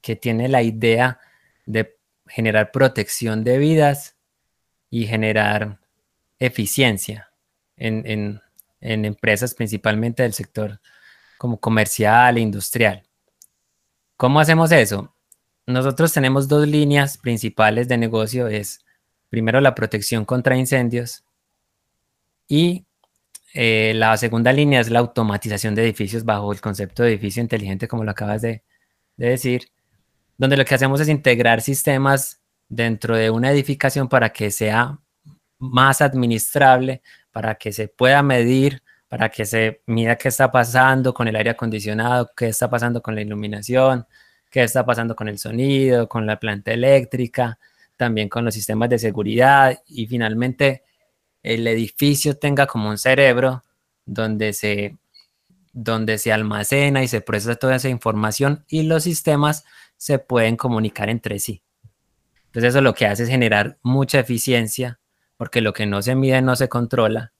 que 0.01 0.17
tiene 0.17 0.49
la 0.49 0.63
idea 0.63 1.17
de 1.65 1.94
generar 2.27 2.71
protección 2.71 3.43
de 3.43 3.57
vidas 3.57 4.15
y 4.89 5.05
generar 5.05 5.79
eficiencia 6.39 7.31
en, 7.77 8.41
empresas 8.81 9.53
principalmente 9.53 10.23
del 10.23 10.33
sector 10.33 10.79
como 11.37 11.59
comercial 11.59 12.37
e 12.37 12.41
industrial. 12.41 13.03
¿Cómo 14.17 14.39
hacemos 14.39 14.71
eso? 14.71 15.13
Nosotros 15.65 16.13
tenemos 16.13 16.47
dos 16.47 16.67
líneas 16.67 17.17
principales 17.17 17.87
de 17.87 17.97
negocio. 17.97 18.47
Es 18.47 18.85
primero 19.29 19.59
la 19.59 19.75
protección 19.75 20.23
contra 20.23 20.55
incendios 20.55 21.23
y 22.47 22.85
eh, 23.53 23.93
la 23.95 24.15
segunda 24.17 24.53
línea 24.53 24.79
es 24.79 24.89
la 24.89 24.99
automatización 24.99 25.75
de 25.75 25.83
edificios 25.83 26.23
bajo 26.23 26.51
el 26.53 26.61
concepto 26.61 27.03
de 27.03 27.09
edificio 27.09 27.41
inteligente, 27.41 27.87
como 27.87 28.03
lo 28.03 28.11
acabas 28.11 28.41
de 28.41 28.63
decir 29.17 29.71
donde 30.37 30.57
lo 30.57 30.65
que 30.65 30.75
hacemos 30.75 30.99
es 31.01 31.09
integrar 31.09 31.61
sistemas 31.61 32.41
dentro 32.67 33.15
de 33.15 33.29
una 33.29 33.51
edificación 33.51 34.09
para 34.09 34.31
que 34.31 34.51
sea 34.51 34.99
más 35.59 36.01
administrable, 36.01 37.01
para 37.31 37.55
que 37.55 37.71
se 37.71 37.87
pueda 37.87 38.21
medir, 38.23 38.83
para 39.07 39.29
que 39.29 39.45
se 39.45 39.81
mida 39.85 40.17
qué 40.17 40.29
está 40.29 40.51
pasando 40.51 41.13
con 41.13 41.27
el 41.27 41.35
aire 41.35 41.51
acondicionado, 41.51 42.31
qué 42.35 42.47
está 42.47 42.69
pasando 42.69 43.01
con 43.01 43.15
la 43.15 43.21
iluminación, 43.21 44.05
qué 44.49 44.63
está 44.63 44.85
pasando 44.85 45.15
con 45.15 45.27
el 45.27 45.37
sonido, 45.37 46.07
con 46.09 46.25
la 46.25 46.39
planta 46.39 46.71
eléctrica, 46.73 47.59
también 47.97 48.29
con 48.29 48.45
los 48.45 48.53
sistemas 48.53 48.89
de 48.89 48.99
seguridad. 48.99 49.79
Y 49.87 50.07
finalmente 50.07 50.83
el 51.43 51.67
edificio 51.67 52.37
tenga 52.37 52.67
como 52.67 52.89
un 52.89 52.97
cerebro 52.97 53.63
donde 54.05 54.53
se, 54.53 54.97
donde 55.73 56.17
se 56.17 56.31
almacena 56.31 57.03
y 57.03 57.07
se 57.07 57.21
procesa 57.21 57.55
toda 57.55 57.75
esa 57.75 57.89
información 57.89 58.65
y 58.67 58.83
los 58.83 59.03
sistemas 59.03 59.65
se 59.97 60.19
pueden 60.19 60.55
comunicar 60.57 61.09
entre 61.09 61.39
sí. 61.39 61.61
Entonces 62.47 62.69
eso 62.69 62.81
lo 62.81 62.93
que 62.93 63.05
hace 63.05 63.23
es 63.23 63.29
generar 63.29 63.77
mucha 63.83 64.19
eficiencia, 64.19 64.99
porque 65.37 65.61
lo 65.61 65.73
que 65.73 65.85
no 65.85 66.01
se 66.01 66.15
mide 66.15 66.41
no 66.41 66.55
se 66.55 66.69
controla. 66.69 67.33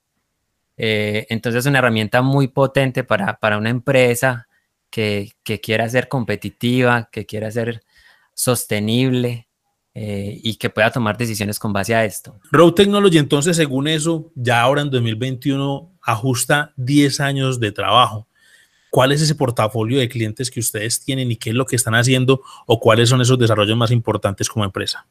Eh, 0.78 1.26
entonces 1.30 1.62
es 1.62 1.70
una 1.70 1.80
herramienta 1.80 2.22
muy 2.22 2.50
potente 2.50 3.04
para, 3.06 3.58
una 3.58 3.70
empresa 3.70 4.48
que, 4.90 5.32
quiera 5.64 5.88
ser 5.90 6.10
competitiva, 6.10 7.10
que 7.12 7.26
quiera 7.26 7.50
ser 7.50 7.84
sostenible 8.34 9.48
eh, 9.94 10.38
y 10.44 10.58
que 10.58 10.70
pueda 10.70 10.92
tomar 10.92 11.18
decisiones 11.18 11.60
con 11.60 11.72
base 11.72 11.96
a 11.96 12.04
esto. 12.04 12.38
Road 12.52 12.74
Technology, 12.74 13.18
entonces, 13.18 13.56
según 13.56 13.88
eso, 13.88 14.32
ya 14.36 14.62
ahora 14.62 14.82
en 14.82 14.90
2021 14.90 15.94
ajusta 16.02 16.74
10 16.76 17.20
años 17.22 17.60
de 17.62 17.72
trabajo 17.72 18.28
cuál 18.96 19.12
es 19.12 19.22
ese 19.22 19.36
portafolio 19.36 20.00
de 20.00 20.08
clientes 20.08 20.50
que 20.50 20.62
ustedes 20.62 21.04
tienen 21.04 21.30
y 21.30 21.36
qué 21.36 21.50
es 21.50 21.56
lo 21.58 21.66
que 21.66 21.76
están 21.76 21.96
haciendo 21.96 22.42
o 22.66 22.80
cuáles 22.80 23.10
son 23.10 23.20
esos 23.20 23.38
desarrollos 23.38 23.76
más 23.76 23.92
importantes 23.92 24.48
como 24.48 24.64
empresa. 24.64 25.06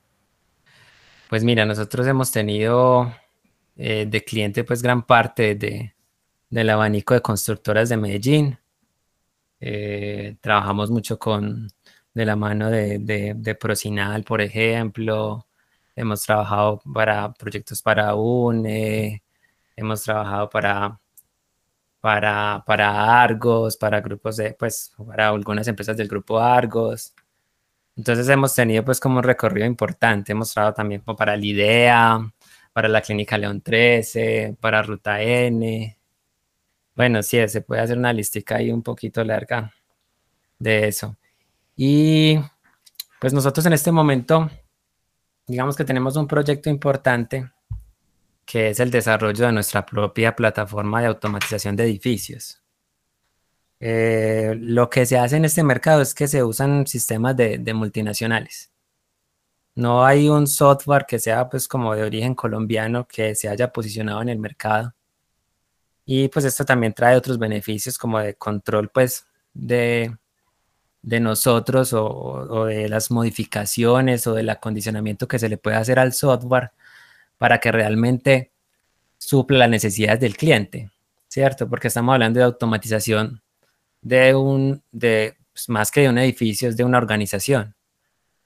Pues 1.28 1.44
mira, 1.44 1.66
nosotros 1.66 2.06
hemos 2.06 2.32
tenido 2.32 3.14
eh, 3.76 4.06
de 4.08 4.24
cliente 4.24 4.64
pues 4.64 4.80
gran 4.80 5.02
parte 5.02 5.54
de, 5.54 5.94
del 6.48 6.70
abanico 6.70 7.12
de 7.12 7.20
constructoras 7.20 7.90
de 7.90 7.98
Medellín. 7.98 8.58
Eh, 9.60 10.36
trabajamos 10.40 10.90
mucho 10.90 11.18
con 11.18 11.68
de 12.14 12.24
la 12.24 12.36
mano 12.36 12.70
de, 12.70 13.34
de, 13.36 13.54
Procinal, 13.54 14.24
por 14.24 14.40
ejemplo. 14.40 15.46
Hemos 15.94 16.22
trabajado 16.22 16.80
para 16.90 17.34
proyectos 17.34 17.82
para 17.82 18.14
UNE, 18.14 19.22
hemos 19.76 20.04
trabajado 20.04 20.48
para 20.48 20.98
para, 22.04 22.62
para 22.66 23.22
Argos, 23.22 23.78
para 23.78 24.02
grupos 24.02 24.36
de, 24.36 24.52
pues, 24.52 24.92
para 25.06 25.28
algunas 25.28 25.66
empresas 25.68 25.96
del 25.96 26.06
grupo 26.06 26.38
Argos. 26.38 27.14
Entonces 27.96 28.28
hemos 28.28 28.54
tenido 28.54 28.84
pues 28.84 29.00
como 29.00 29.16
un 29.16 29.22
recorrido 29.22 29.66
importante, 29.66 30.32
hemos 30.32 30.52
trabajado 30.52 30.74
también 30.74 31.00
para 31.00 31.34
la 31.34 31.42
IDEA, 31.42 32.30
para 32.74 32.88
la 32.88 33.00
Clínica 33.00 33.38
León 33.38 33.62
13, 33.62 34.54
para 34.60 34.82
Ruta 34.82 35.22
N. 35.22 35.98
Bueno, 36.94 37.22
sí, 37.22 37.38
se 37.48 37.62
puede 37.62 37.80
hacer 37.80 37.96
una 37.96 38.12
listica 38.12 38.56
ahí 38.56 38.70
un 38.70 38.82
poquito 38.82 39.24
larga 39.24 39.72
de 40.58 40.88
eso. 40.88 41.16
Y 41.74 42.38
pues 43.18 43.32
nosotros 43.32 43.64
en 43.64 43.72
este 43.72 43.92
momento, 43.92 44.50
digamos 45.46 45.74
que 45.74 45.86
tenemos 45.86 46.16
un 46.16 46.26
proyecto 46.26 46.68
importante 46.68 47.50
que 48.44 48.70
es 48.70 48.80
el 48.80 48.90
desarrollo 48.90 49.46
de 49.46 49.52
nuestra 49.52 49.86
propia 49.86 50.36
plataforma 50.36 51.00
de 51.00 51.06
automatización 51.06 51.76
de 51.76 51.84
edificios. 51.84 52.62
Eh, 53.80 54.54
lo 54.58 54.88
que 54.88 55.06
se 55.06 55.18
hace 55.18 55.36
en 55.36 55.44
este 55.44 55.62
mercado 55.62 56.00
es 56.00 56.14
que 56.14 56.28
se 56.28 56.42
usan 56.42 56.86
sistemas 56.86 57.36
de, 57.36 57.74
multinacionales. 57.74 58.70
No 59.74 60.04
hay 60.04 60.28
un 60.28 60.46
software 60.46 61.04
que 61.06 61.18
sea 61.18 61.48
pues 61.50 61.68
como 61.68 61.94
de 61.94 62.04
origen 62.04 62.34
colombiano 62.34 63.06
que 63.06 63.34
se 63.34 63.48
haya 63.48 63.72
posicionado 63.72 64.22
en 64.22 64.28
el 64.28 64.38
mercado. 64.38 64.94
Y 66.06 66.28
pues 66.28 66.44
esto 66.44 66.64
también 66.64 66.94
trae 66.94 67.16
otros 67.16 67.38
beneficios 67.38 67.98
como 67.98 68.20
de 68.20 68.34
control 68.34 68.90
pues 68.90 69.26
de, 69.52 70.16
de 71.02 71.20
nosotros 71.20 71.92
o, 71.92 72.06
o, 72.06 72.66
de 72.66 72.88
las 72.88 73.10
modificaciones 73.10 74.26
o 74.26 74.34
del 74.34 74.50
acondicionamiento 74.50 75.28
que 75.28 75.38
se 75.38 75.48
le 75.48 75.58
puede 75.58 75.76
hacer 75.76 75.98
al 75.98 76.12
software 76.12 76.72
para 77.44 77.58
que 77.58 77.70
realmente 77.70 78.52
supla 79.18 79.58
las 79.58 79.68
necesidades 79.68 80.18
del 80.18 80.34
cliente, 80.34 80.90
¿cierto? 81.28 81.68
Porque 81.68 81.88
estamos 81.88 82.14
hablando 82.14 82.38
de 82.38 82.46
automatización 82.46 83.42
de 84.00 84.34
un, 84.34 84.82
de, 84.90 85.36
pues, 85.52 85.68
más 85.68 85.90
que 85.90 86.00
de 86.00 86.08
un 86.08 86.16
edificio, 86.16 86.70
es 86.70 86.76
de 86.78 86.84
una 86.84 86.96
organización, 86.96 87.74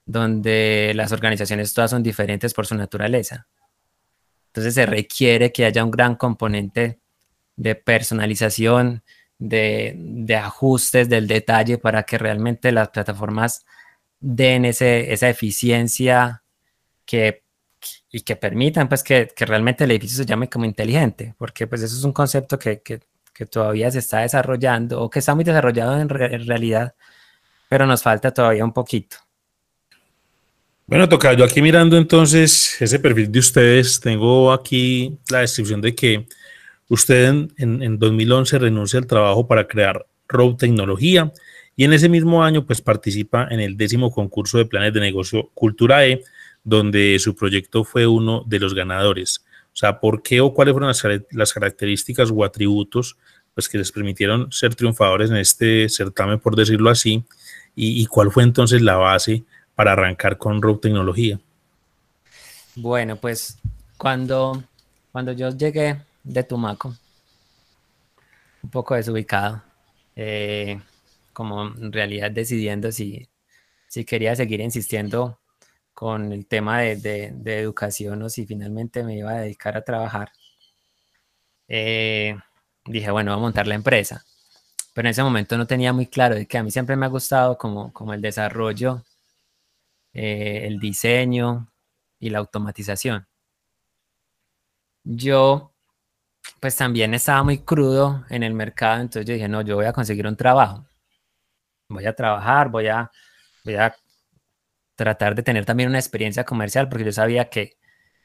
donde 0.05 0.91
las 0.97 1.13
organizaciones 1.13 1.73
todas 1.73 1.93
son 1.93 2.03
diferentes 2.03 2.53
por 2.53 2.67
su 2.67 2.75
naturaleza. 2.75 3.47
Entonces 4.49 4.75
se 4.75 4.85
requiere 4.85 5.53
que 5.53 5.65
haya 5.65 5.85
un 5.85 5.93
gran 5.93 6.17
componente 6.17 6.99
de 7.55 7.77
personalización, 7.77 9.05
de, 9.39 9.95
de 9.97 10.35
ajustes 10.35 11.09
del 11.09 11.29
detalle 11.29 11.79
para 11.79 12.03
que 12.03 12.19
realmente 12.19 12.73
las 12.73 12.89
plataformas 12.89 13.65
den 14.19 14.65
ese, 14.65 15.13
esa 15.13 15.29
eficiencia 15.29 16.43
que 17.07 17.45
y 18.11 18.21
que 18.21 18.37
permitan 18.37 18.89
pues 18.89 19.03
que, 19.03 19.29
que, 19.35 19.45
realmente 19.45 19.85
el 19.85 19.91
edificio 19.91 20.19
se 20.19 20.27
llame 20.27 20.49
como 20.49 20.65
inteligente, 20.65 21.35
porque 21.37 21.67
pues 21.67 21.83
eso 21.83 21.97
es 21.97 22.05
un 22.05 22.13
concepto 22.13 22.59
que, 22.59 22.81
que, 22.81 23.01
que 23.35 23.47
todavía 23.47 23.91
se 23.91 23.99
está 23.99 24.21
desarrollando 24.21 25.01
o 25.01 25.11
que 25.11 25.19
está 25.19 25.35
muy 25.35 25.45
desarrollado 25.45 25.95
en, 26.01 26.09
en, 26.11 26.47
realidad, 26.47 26.95
pero 27.69 27.87
nos 27.87 28.03
falta 28.03 28.33
todavía 28.33 28.65
un 28.65 28.73
poquito. 28.73 29.17
Bueno, 30.87 31.07
toca 31.07 31.35
yo 31.35 31.45
aquí 31.45 31.61
mirando 31.61 31.99
entonces 31.99 32.81
ese 32.81 32.99
perfil 32.99 33.31
de 33.31 33.39
ustedes, 33.41 34.01
tengo 34.01 34.53
aquí 34.53 35.19
la 35.29 35.41
descripción 35.41 35.83
de 35.83 35.95
que 35.95 36.27
usted 36.89 37.29
en, 37.29 37.53
en, 37.59 37.83
en 37.83 37.99
2011 37.99 38.59
renuncia 38.59 38.99
al 38.99 39.07
trabajo 39.07 39.47
para 39.47 39.69
crear 39.69 40.07
Road 40.29 40.55
Tecnología 40.57 41.31
y 41.77 41.85
en 41.85 41.93
ese 41.93 42.09
mismo 42.09 42.43
año 42.43 42.65
pues 42.65 42.81
participa 42.81 43.47
en 43.51 43.61
el 43.61 43.77
décimo 43.77 44.11
concurso 44.11 44.57
de 44.57 44.65
planes 44.65 44.95
de 44.95 45.01
negocio 45.01 45.51
Cultura 45.53 46.07
E, 46.07 46.25
donde 46.69 47.19
su 47.19 47.35
proyecto 47.35 47.83
fue 47.83 48.07
uno 48.07 48.45
de 48.47 48.59
los 48.59 48.75
ganadores. 48.75 49.43
O 49.73 49.77
sea, 49.77 50.01
¿por 50.01 50.23
qué 50.23 50.43
o 50.43 50.53
cuáles 50.53 50.73
fueron 50.73 50.93
las, 51.31 51.53
características 51.53 52.31
o 52.31 52.45
atributos 52.45 53.17
pues, 53.55 53.69
que 53.71 53.79
les 53.79 53.91
permitieron 53.91 54.53
ser 54.53 54.75
triunfadores 54.75 55.31
en 55.31 55.39
este 55.39 55.89
certamen, 55.89 56.39
por 56.39 56.57
decirlo 56.57 56.91
así? 56.91 57.25
¿Y, 57.75 58.05
cuál 58.07 58.31
fue 58.31 58.43
entonces 58.43 58.83
la 58.83 58.97
base 58.97 59.45
para 59.75 59.93
arrancar 59.93 60.37
con 60.37 60.61
Road 60.61 60.79
Tecnología? 60.79 61.41
Bueno, 62.75 63.17
pues 63.17 63.57
cuando, 63.97 64.63
cuando 65.13 65.33
yo 65.33 65.51
llegué 65.51 66.03
de 66.25 66.43
Tumaco, 66.43 66.95
un 68.63 68.71
poco 68.71 68.95
desubicado, 68.95 69.63
eh, 70.17 70.81
como 71.33 71.69
en 71.69 71.93
realidad 71.93 72.33
decidiendo 72.33 72.91
si, 72.91 73.29
si 73.87 74.05
quería 74.05 74.35
seguir 74.35 74.61
insistiendo 74.61 75.39
con 75.99 76.31
el 76.31 76.47
tema 76.47 76.79
de, 76.79 77.35
educación 77.45 78.23
o 78.23 78.29
si 78.29 78.47
finalmente 78.47 79.03
me 79.03 79.17
iba 79.17 79.33
a 79.33 79.41
dedicar 79.41 79.77
a 79.77 79.83
trabajar, 79.83 80.31
eh, 81.67 82.39
dije, 82.85 83.11
bueno, 83.11 83.33
voy 83.33 83.41
a 83.41 83.43
montar 83.43 83.67
la 83.67 83.75
empresa. 83.75 84.25
Pero 84.95 85.09
en 85.09 85.11
ese 85.11 85.25
momento 85.25 85.59
no 85.59 85.67
tenía 85.67 85.93
muy 85.93 86.07
claro 86.07 86.37
de 86.37 86.47
que 86.47 86.57
a 86.57 86.63
mí 86.63 86.71
siempre 86.71 86.95
me 86.95 87.07
ha 87.07 87.09
gustado 87.09 87.59
como, 87.59 87.93
como 87.93 88.15
el 88.15 88.23
desarrollo, 88.23 89.05
eh, 90.13 90.67
el 90.69 90.79
diseño 90.79 91.69
y 92.21 92.31
la 92.31 92.39
automatización. 92.39 93.27
Yo, 95.03 95.73
pues 96.61 96.77
también 96.77 97.13
estaba 97.15 97.43
muy 97.43 97.59
crudo 97.59 98.25
en 98.31 98.45
el 98.45 98.55
mercado, 98.55 99.01
entonces 99.01 99.27
yo 99.27 99.35
dije, 99.35 99.49
no, 99.49 99.63
yo 99.63 99.75
voy 99.75 99.87
a 99.87 99.93
conseguir 99.93 100.29
un 100.29 100.37
trabajo. 100.37 100.87
Voy 101.89 102.07
a 102.07 102.15
trabajar, 102.15 102.69
voy 102.71 102.87
a, 102.87 103.11
voy 103.65 103.75
a 103.77 103.97
tratar 104.99 105.37
de 105.37 105.45
tener 105.45 105.65
también 105.65 105.89
una 105.89 106.01
experiencia 106.01 106.45
comercial, 106.45 106.89
porque 106.89 107.05
yo 107.05 107.13
sabía 107.13 107.49
que, 107.49 107.79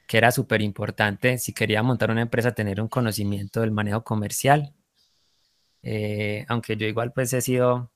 que 0.08 0.18
era 0.18 0.32
súper 0.32 0.64
importante, 0.64 1.38
si 1.38 1.54
quería 1.54 1.84
montar 1.84 2.10
una 2.10 2.24
empresa, 2.24 2.54
tener 2.54 2.82
un 2.82 2.88
conocimiento 2.88 3.62
del 3.62 3.70
manejo 3.70 4.04
comercial. 4.04 4.74
Eh, 5.84 6.46
aunque 6.50 6.76
yo 6.76 6.88
igual 6.88 7.12
pues 7.14 7.32
he 7.34 7.42
sido 7.42 7.92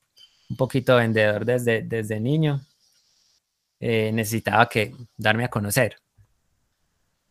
un 0.50 0.58
poquito 0.58 0.96
vendedor 0.96 1.44
desde, 1.44 1.82
desde 1.82 2.20
niño, 2.20 2.62
eh, 3.80 4.12
necesitaba 4.14 4.70
que 4.70 4.94
darme 5.18 5.46
a 5.46 5.50
conocer. 5.50 5.98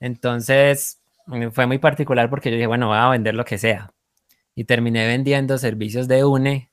Entonces 0.01 1.01
mm, 1.27 1.51
fue 1.51 1.67
muy 1.67 1.79
particular 1.79 2.29
porque 2.29 2.51
yo 2.51 2.57
dije, 2.57 2.67
bueno, 2.67 2.89
voy 2.89 2.99
a 2.99 3.09
vender 3.11 3.37
lo 3.37 3.45
que 3.45 3.59
sea. 3.59 3.93
Y 4.57 4.65
terminé 4.65 5.07
vendiendo 5.07 5.59
servicios 5.59 6.09
de 6.09 6.25
UNE 6.25 6.73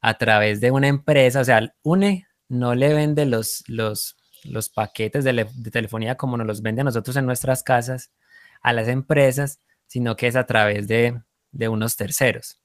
a 0.00 0.18
través 0.18 0.60
de 0.60 0.72
una 0.72 0.88
empresa, 0.88 1.40
o 1.40 1.44
sea, 1.44 1.72
UNE 1.84 2.26
no 2.52 2.74
le 2.74 2.92
vende 2.92 3.24
los, 3.24 3.64
los, 3.66 4.16
los 4.44 4.68
paquetes 4.68 5.24
de, 5.24 5.46
telefonía 5.72 6.16
como 6.16 6.36
nos 6.36 6.46
los 6.46 6.62
vende 6.62 6.82
a 6.82 6.84
nosotros 6.84 7.16
en 7.16 7.24
nuestras 7.26 7.62
casas 7.62 8.12
a 8.60 8.72
las 8.74 8.88
empresas, 8.88 9.60
sino 9.86 10.16
que 10.16 10.26
es 10.26 10.36
a 10.36 10.46
través 10.46 10.86
de, 10.86 11.20
de 11.50 11.68
unos 11.68 11.96
terceros. 11.96 12.60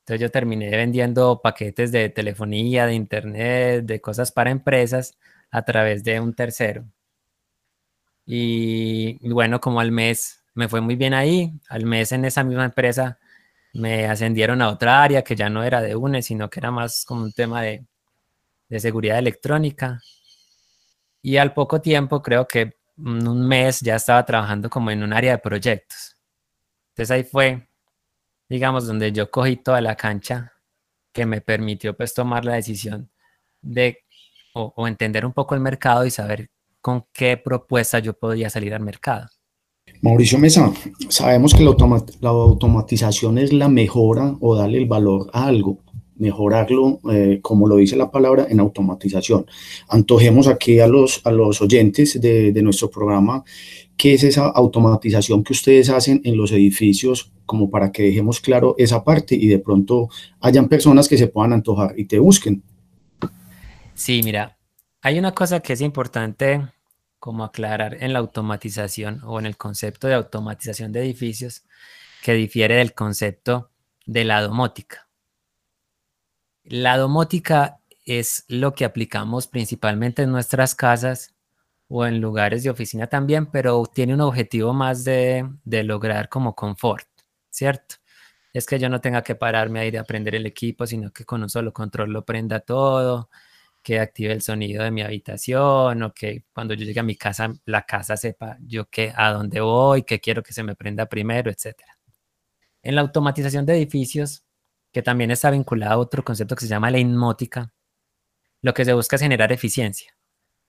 Entonces 0.00 0.20
yo 0.20 0.30
terminé 0.30 0.70
vendiendo 0.70 1.40
paquetes 1.42 1.92
de 1.92 2.10
telefonía, 2.10 2.86
de 2.86 2.94
internet, 2.94 3.86
de 3.86 4.00
cosas 4.02 4.30
para 4.32 4.50
empresas 4.50 5.16
a 5.50 5.62
través 5.64 6.04
de 6.04 6.20
un 6.20 6.34
tercero. 6.34 6.84
Y, 8.26 9.18
bueno, 9.30 9.60
como 9.60 9.80
al 9.80 9.92
mes 9.92 10.42
me 10.54 10.68
fue 10.68 10.80
muy 10.82 10.96
bien 10.96 11.14
ahí, 11.14 11.52
al 11.68 11.86
mes 11.86 12.12
en 12.12 12.24
esa 12.26 12.44
misma 12.44 12.66
empresa 12.66 13.18
me 13.72 14.06
ascendieron 14.06 14.62
a 14.62 14.68
otra 14.68 15.02
área 15.02 15.22
que 15.24 15.36
ya 15.36 15.48
no 15.50 15.64
era 15.64 15.80
de 15.82 15.96
UNE, 15.96 16.22
sino 16.22 16.50
que 16.50 16.60
era 16.60 16.70
más 16.70 17.04
como 17.06 17.24
un 17.24 17.32
tema 17.32 17.62
de, 17.62 17.86
de 18.74 18.80
seguridad 18.80 19.18
electrónica. 19.18 20.00
Y 21.22 21.36
al 21.36 21.54
poco 21.54 21.80
tiempo, 21.80 22.20
creo 22.22 22.46
que 22.48 22.74
un 22.96 23.46
mes 23.46 23.80
ya 23.80 23.94
estaba 23.94 24.24
trabajando 24.24 24.68
como 24.68 24.90
en 24.90 25.04
un 25.04 25.12
área 25.12 25.32
de 25.32 25.38
proyectos. 25.38 26.16
Entonces 26.88 27.10
ahí 27.12 27.22
fue, 27.22 27.68
digamos, 28.48 28.86
donde 28.86 29.12
yo 29.12 29.30
cogí 29.30 29.56
toda 29.56 29.80
la 29.80 29.94
cancha 29.94 30.52
que 31.12 31.24
me 31.24 31.40
permitió 31.40 31.96
pues 31.96 32.14
tomar 32.14 32.44
la 32.44 32.54
decisión 32.54 33.10
de 33.62 33.98
o, 34.54 34.88
entender 34.88 35.24
un 35.24 35.32
poco 35.32 35.54
el 35.54 35.60
mercado 35.60 36.04
y 36.04 36.10
saber 36.10 36.50
con 36.80 37.06
qué 37.12 37.36
propuesta 37.36 38.00
yo 38.00 38.18
podía 38.18 38.50
salir 38.50 38.74
al 38.74 38.82
mercado. 38.82 39.28
Mauricio 40.02 40.38
Mesa, 40.38 40.72
sabemos 41.08 41.54
que 41.54 41.62
la, 41.62 41.74
la 42.20 42.28
automatización 42.28 43.38
es 43.38 43.52
la 43.52 43.68
mejora 43.68 44.36
o 44.40 44.56
darle 44.56 44.78
el 44.78 44.86
valor 44.86 45.30
a 45.32 45.46
algo 45.46 45.78
mejorarlo, 46.16 47.00
eh, 47.10 47.40
como 47.42 47.66
lo 47.66 47.76
dice 47.76 47.96
la 47.96 48.10
palabra, 48.10 48.46
en 48.48 48.60
automatización. 48.60 49.46
Antojemos 49.88 50.46
aquí 50.46 50.80
a 50.80 50.86
los, 50.86 51.20
a 51.24 51.30
los 51.30 51.60
oyentes 51.60 52.20
de, 52.20 52.52
de, 52.52 52.62
nuestro 52.62 52.90
programa 52.90 53.44
qué 53.96 54.14
es 54.14 54.24
esa 54.24 54.46
automatización 54.46 55.44
que 55.44 55.52
ustedes 55.52 55.90
hacen 55.90 56.20
en 56.24 56.36
los 56.36 56.52
edificios, 56.52 57.32
como 57.46 57.70
para 57.70 57.92
que 57.92 58.02
dejemos 58.04 58.40
claro 58.40 58.74
esa 58.78 59.04
parte 59.04 59.34
y 59.34 59.46
de 59.46 59.58
pronto 59.58 60.08
hayan 60.40 60.68
personas 60.68 61.08
que 61.08 61.18
se 61.18 61.28
puedan 61.28 61.52
antojar 61.52 61.94
y 61.98 62.06
te 62.06 62.18
busquen. 62.18 62.62
Sí, 63.94 64.22
mira, 64.24 64.58
hay 65.02 65.18
una 65.18 65.32
cosa 65.32 65.60
que 65.60 65.74
es 65.74 65.80
importante 65.80 66.60
como 67.18 67.44
aclarar 67.44 68.02
en 68.02 68.12
la 68.12 68.18
automatización 68.18 69.22
o 69.24 69.38
en 69.38 69.46
el 69.46 69.56
concepto 69.56 70.08
de 70.08 70.14
automatización 70.14 70.92
de 70.92 71.00
edificios 71.00 71.64
que 72.22 72.34
difiere 72.34 72.76
del 72.76 72.92
concepto 72.92 73.70
de 74.06 74.24
la 74.24 74.42
domótica. 74.42 75.03
La 76.64 76.96
domótica 76.96 77.80
es 78.06 78.44
lo 78.48 78.74
que 78.74 78.84
aplicamos 78.84 79.46
principalmente 79.46 80.22
en 80.22 80.32
nuestras 80.32 80.74
casas 80.74 81.34
o 81.88 82.06
en 82.06 82.20
lugares 82.20 82.62
de 82.62 82.70
oficina 82.70 83.06
también, 83.06 83.46
pero 83.46 83.84
tiene 83.86 84.14
un 84.14 84.22
objetivo 84.22 84.72
más 84.72 85.04
de, 85.04 85.46
lograr 85.64 86.28
como 86.28 86.54
confort, 86.54 87.06
¿cierto? 87.50 87.96
es 88.54 88.66
que 88.66 88.78
yo 88.78 88.88
no 88.88 89.00
tenga 89.00 89.22
que 89.22 89.34
pararme 89.34 89.80
a 89.80 89.86
ir 89.86 89.98
a 89.98 90.04
prender 90.04 90.36
el 90.36 90.46
equipo, 90.46 90.86
sino 90.86 91.12
que 91.12 91.24
con 91.24 91.42
un 91.42 91.50
solo 91.50 91.72
control 91.72 92.12
lo 92.12 92.24
prenda 92.24 92.60
todo, 92.60 93.28
que 93.82 94.00
active 94.00 94.32
el 94.32 94.42
sonido 94.42 94.84
de 94.84 94.90
mi 94.92 95.02
habitación 95.02 96.02
o 96.02 96.14
que 96.14 96.44
cuando 96.54 96.74
yo 96.74 96.86
llegue 96.86 97.00
a 97.00 97.02
mi 97.02 97.16
casa, 97.16 97.52
la 97.66 97.82
casa 97.84 98.16
sepa 98.16 98.56
yo 98.62 98.88
qué, 98.88 99.12
a 99.16 99.32
dónde 99.32 99.60
voy, 99.60 100.04
qué 100.04 100.20
quiero 100.20 100.42
que 100.42 100.52
se 100.52 100.62
me 100.62 100.76
prenda 100.76 101.06
primero, 101.06 101.50
etc. 101.50 101.76
En 102.82 102.94
la 102.94 103.00
automatización 103.02 103.66
de 103.66 103.74
edificios, 103.76 104.43
que 104.94 105.02
también 105.02 105.32
está 105.32 105.50
vinculado 105.50 105.92
a 105.92 105.98
otro 105.98 106.24
concepto 106.24 106.54
que 106.54 106.62
se 106.62 106.68
llama 106.68 106.88
la 106.88 107.00
inmótica, 107.00 107.72
lo 108.62 108.72
que 108.72 108.84
se 108.84 108.94
busca 108.94 109.16
es 109.16 109.22
generar 109.22 109.50
eficiencia. 109.50 110.16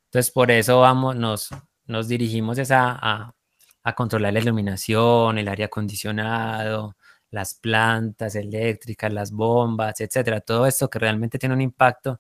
Entonces, 0.06 0.32
por 0.32 0.50
eso 0.50 0.82
vamos, 0.82 1.16
nos, 1.16 1.50
nos 1.86 2.08
dirigimos 2.08 2.60
a, 2.72 3.36
a 3.84 3.96
controlar 3.96 4.34
la 4.34 4.40
iluminación, 4.40 5.38
el 5.38 5.48
aire 5.48 5.66
acondicionado, 5.66 6.98
las 7.30 7.54
plantas 7.54 8.34
eléctricas, 8.36 9.14
las 9.14 9.32
bombas, 9.32 10.02
etcétera. 10.02 10.42
Todo 10.42 10.66
esto 10.66 10.90
que 10.90 10.98
realmente 10.98 11.38
tiene 11.38 11.54
un 11.54 11.62
impacto 11.62 12.20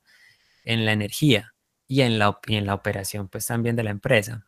en 0.64 0.86
la 0.86 0.92
energía 0.92 1.56
y 1.88 2.02
en 2.02 2.20
la, 2.20 2.38
en 2.48 2.68
la 2.68 2.76
operación 2.76 3.30
pues 3.30 3.48
también 3.48 3.76
de 3.76 3.84
la 3.84 3.90
empresa. 3.90 4.46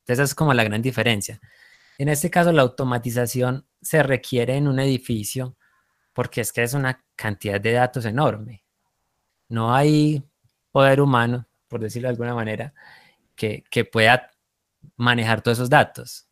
Entonces, 0.00 0.18
esa 0.18 0.22
es 0.24 0.34
como 0.34 0.52
la 0.52 0.64
gran 0.64 0.82
diferencia. 0.82 1.40
En 1.96 2.10
este 2.10 2.28
caso, 2.28 2.52
la 2.52 2.60
automatización 2.60 3.66
se 3.80 4.02
requiere 4.02 4.56
en 4.56 4.68
un 4.68 4.78
edificio 4.78 5.56
porque 6.16 6.40
es 6.40 6.50
que 6.50 6.62
es 6.62 6.72
una 6.72 7.04
cantidad 7.14 7.60
de 7.60 7.72
datos 7.72 8.06
enorme. 8.06 8.64
No 9.50 9.74
hay 9.74 10.24
poder 10.72 11.02
humano, 11.02 11.46
por 11.68 11.78
decirlo 11.78 12.08
de 12.08 12.12
alguna 12.12 12.34
manera, 12.34 12.72
que, 13.34 13.62
que 13.70 13.84
pueda 13.84 14.30
manejar 14.96 15.42
todos 15.42 15.58
esos 15.58 15.68
datos. 15.68 16.26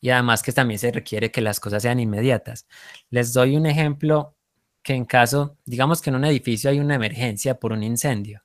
Y 0.00 0.10
además 0.10 0.42
que 0.42 0.50
también 0.50 0.80
se 0.80 0.90
requiere 0.90 1.30
que 1.30 1.42
las 1.42 1.60
cosas 1.60 1.80
sean 1.80 2.00
inmediatas. 2.00 2.66
Les 3.08 3.32
doy 3.32 3.56
un 3.56 3.66
ejemplo 3.66 4.34
que 4.82 4.94
en 4.94 5.04
caso, 5.04 5.56
digamos 5.64 6.02
que 6.02 6.10
en 6.10 6.16
un 6.16 6.24
edificio 6.24 6.68
hay 6.68 6.80
una 6.80 6.96
emergencia 6.96 7.54
por 7.60 7.70
un 7.70 7.84
incendio. 7.84 8.42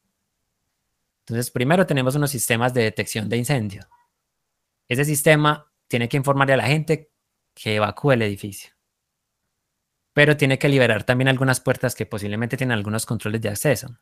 Entonces, 1.22 1.50
primero 1.50 1.88
tenemos 1.88 2.14
unos 2.14 2.30
sistemas 2.30 2.76
de 2.76 2.84
detección 2.84 3.28
de 3.28 3.38
incendio. 3.38 3.88
Ese 4.88 5.04
sistema 5.04 5.66
tiene 5.88 6.08
que 6.08 6.18
informarle 6.18 6.54
a 6.54 6.58
la 6.58 6.68
gente 6.68 7.10
que 7.56 7.78
evacúe 7.78 8.12
el 8.12 8.22
edificio. 8.22 8.75
Pero 10.16 10.38
tiene 10.38 10.58
que 10.58 10.70
liberar 10.70 11.04
también 11.04 11.28
algunas 11.28 11.60
puertas 11.60 11.94
que 11.94 12.06
posiblemente 12.06 12.56
tienen 12.56 12.78
algunos 12.78 13.06
controles 13.06 13.42
de 13.42 13.50
acceso. 13.50 14.00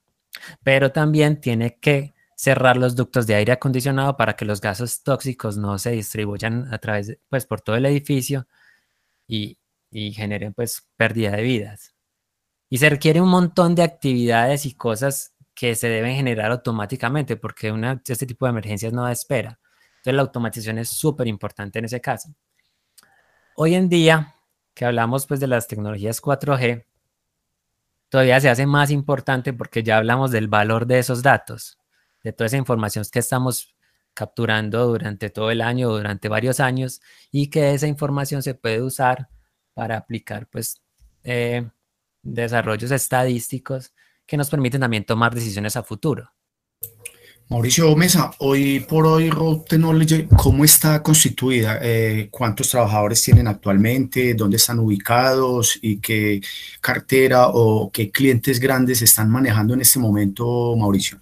Pero 0.61 0.91
también 0.91 1.41
tiene 1.41 1.79
que 1.79 2.13
cerrar 2.35 2.77
los 2.77 2.95
ductos 2.95 3.25
de 3.25 3.33
aire 3.33 3.51
acondicionado 3.51 4.15
para 4.15 4.35
que 4.35 4.45
los 4.45 4.61
gases 4.61 5.01
tóxicos 5.01 5.57
no 5.57 5.79
se 5.79 5.89
distribuyan 5.89 6.71
a 6.71 6.77
través, 6.77 7.17
pues, 7.29 7.47
por 7.47 7.61
todo 7.61 7.77
el 7.77 7.87
edificio 7.87 8.47
y, 9.27 9.57
y 9.89 10.13
generen, 10.13 10.53
pues, 10.53 10.87
pérdida 10.97 11.31
de 11.31 11.41
vidas. 11.41 11.95
Y 12.69 12.77
se 12.77 12.91
requiere 12.91 13.19
un 13.19 13.29
montón 13.29 13.73
de 13.73 13.81
actividades 13.81 14.67
y 14.67 14.75
cosas 14.75 15.33
que 15.55 15.73
se 15.73 15.89
deben 15.89 16.15
generar 16.15 16.51
automáticamente 16.51 17.37
porque 17.37 17.73
este 18.07 18.27
tipo 18.27 18.45
de 18.45 18.51
emergencias 18.51 18.93
no 18.93 19.03
da 19.03 19.11
espera. 19.11 19.59
Entonces 19.97 20.13
la 20.13 20.21
automatización 20.21 20.77
es 20.77 20.89
súper 20.89 21.27
importante 21.27 21.79
en 21.79 21.85
ese 21.85 22.01
caso. 22.01 22.29
Hoy 23.55 23.73
en 23.73 23.89
día, 23.89 24.35
que 24.73 24.85
hablamos 24.85 25.27
pues 25.27 25.39
de 25.39 25.47
las 25.47 25.67
tecnologías 25.67 26.21
4G, 26.21 26.85
todavía 28.09 28.39
se 28.39 28.49
hace 28.49 28.65
más 28.65 28.91
importante 28.91 29.53
porque 29.53 29.83
ya 29.83 29.97
hablamos 29.97 30.31
del 30.31 30.47
valor 30.47 30.85
de 30.85 30.99
esos 30.99 31.23
datos, 31.23 31.79
de 32.23 32.33
toda 32.33 32.47
esa 32.47 32.57
información 32.57 33.05
que 33.11 33.19
estamos 33.19 33.75
capturando 34.13 34.85
durante 34.87 35.29
todo 35.29 35.51
el 35.51 35.61
año, 35.61 35.89
durante 35.89 36.29
varios 36.29 36.59
años, 36.59 37.01
y 37.31 37.49
que 37.49 37.73
esa 37.73 37.87
información 37.87 38.43
se 38.43 38.53
puede 38.53 38.81
usar 38.81 39.29
para 39.73 39.97
aplicar 39.97 40.47
pues 40.47 40.81
eh, 41.23 41.69
desarrollos 42.21 42.91
estadísticos 42.91 43.93
que 44.25 44.37
nos 44.37 44.49
permiten 44.49 44.81
también 44.81 45.05
tomar 45.05 45.33
decisiones 45.33 45.75
a 45.75 45.83
futuro. 45.83 46.31
Mauricio 47.49 47.95
Mesa, 47.95 48.31
hoy 48.39 48.79
por 48.79 49.05
hoy 49.05 49.29
Road 49.29 49.59
Technology, 49.67 50.27
¿cómo 50.37 50.63
está 50.63 51.03
constituida? 51.03 51.77
Eh, 51.81 52.29
¿Cuántos 52.31 52.69
trabajadores 52.69 53.21
tienen 53.21 53.47
actualmente? 53.47 54.33
¿Dónde 54.33 54.57
están 54.57 54.79
ubicados? 54.79 55.77
¿Y 55.81 55.99
qué 55.99 56.41
cartera 56.81 57.49
o 57.49 57.91
qué 57.91 58.09
clientes 58.09 58.59
grandes 58.59 59.01
están 59.01 59.29
manejando 59.29 59.73
en 59.73 59.81
este 59.81 59.99
momento, 59.99 60.75
Mauricio? 60.75 61.19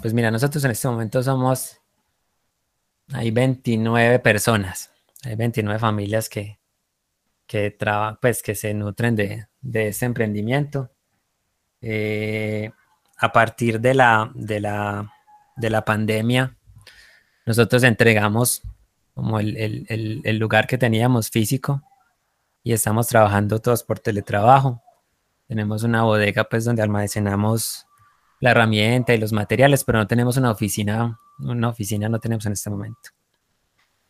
Pues 0.00 0.14
mira, 0.14 0.30
nosotros 0.30 0.64
en 0.64 0.72
este 0.72 0.88
momento 0.88 1.22
somos, 1.22 1.78
hay 3.12 3.30
29 3.30 4.18
personas, 4.18 4.90
hay 5.22 5.36
29 5.36 5.78
familias 5.78 6.28
que, 6.28 6.58
que, 7.46 7.76
pues, 8.20 8.42
que 8.42 8.54
se 8.54 8.74
nutren 8.74 9.14
de, 9.14 9.46
de 9.60 9.88
ese 9.88 10.06
emprendimiento. 10.06 10.90
Eh, 11.80 12.72
a 13.22 13.30
partir 13.30 13.80
de 13.80 13.94
la, 13.94 14.32
de, 14.34 14.58
la, 14.58 15.14
de 15.56 15.70
la 15.70 15.84
pandemia, 15.84 16.56
nosotros 17.46 17.84
entregamos 17.84 18.62
como 19.14 19.38
el, 19.38 19.86
el, 20.24 20.38
lugar 20.38 20.66
que 20.66 20.76
teníamos 20.76 21.30
físico 21.30 21.82
y 22.64 22.72
estamos 22.72 23.06
trabajando 23.06 23.60
todos 23.60 23.84
por 23.84 24.00
teletrabajo. 24.00 24.82
Tenemos 25.46 25.84
una 25.84 26.02
bodega 26.02 26.42
pues 26.44 26.64
donde 26.64 26.82
almacenamos 26.82 27.86
la 28.40 28.50
herramienta 28.50 29.14
y 29.14 29.18
los 29.18 29.32
materiales, 29.32 29.84
pero 29.84 30.00
no 30.00 30.08
tenemos 30.08 30.36
una 30.36 30.50
oficina, 30.50 31.20
una 31.38 31.68
oficina 31.68 32.08
no 32.08 32.18
tenemos 32.18 32.44
en 32.46 32.54
este 32.54 32.70
momento. 32.70 33.10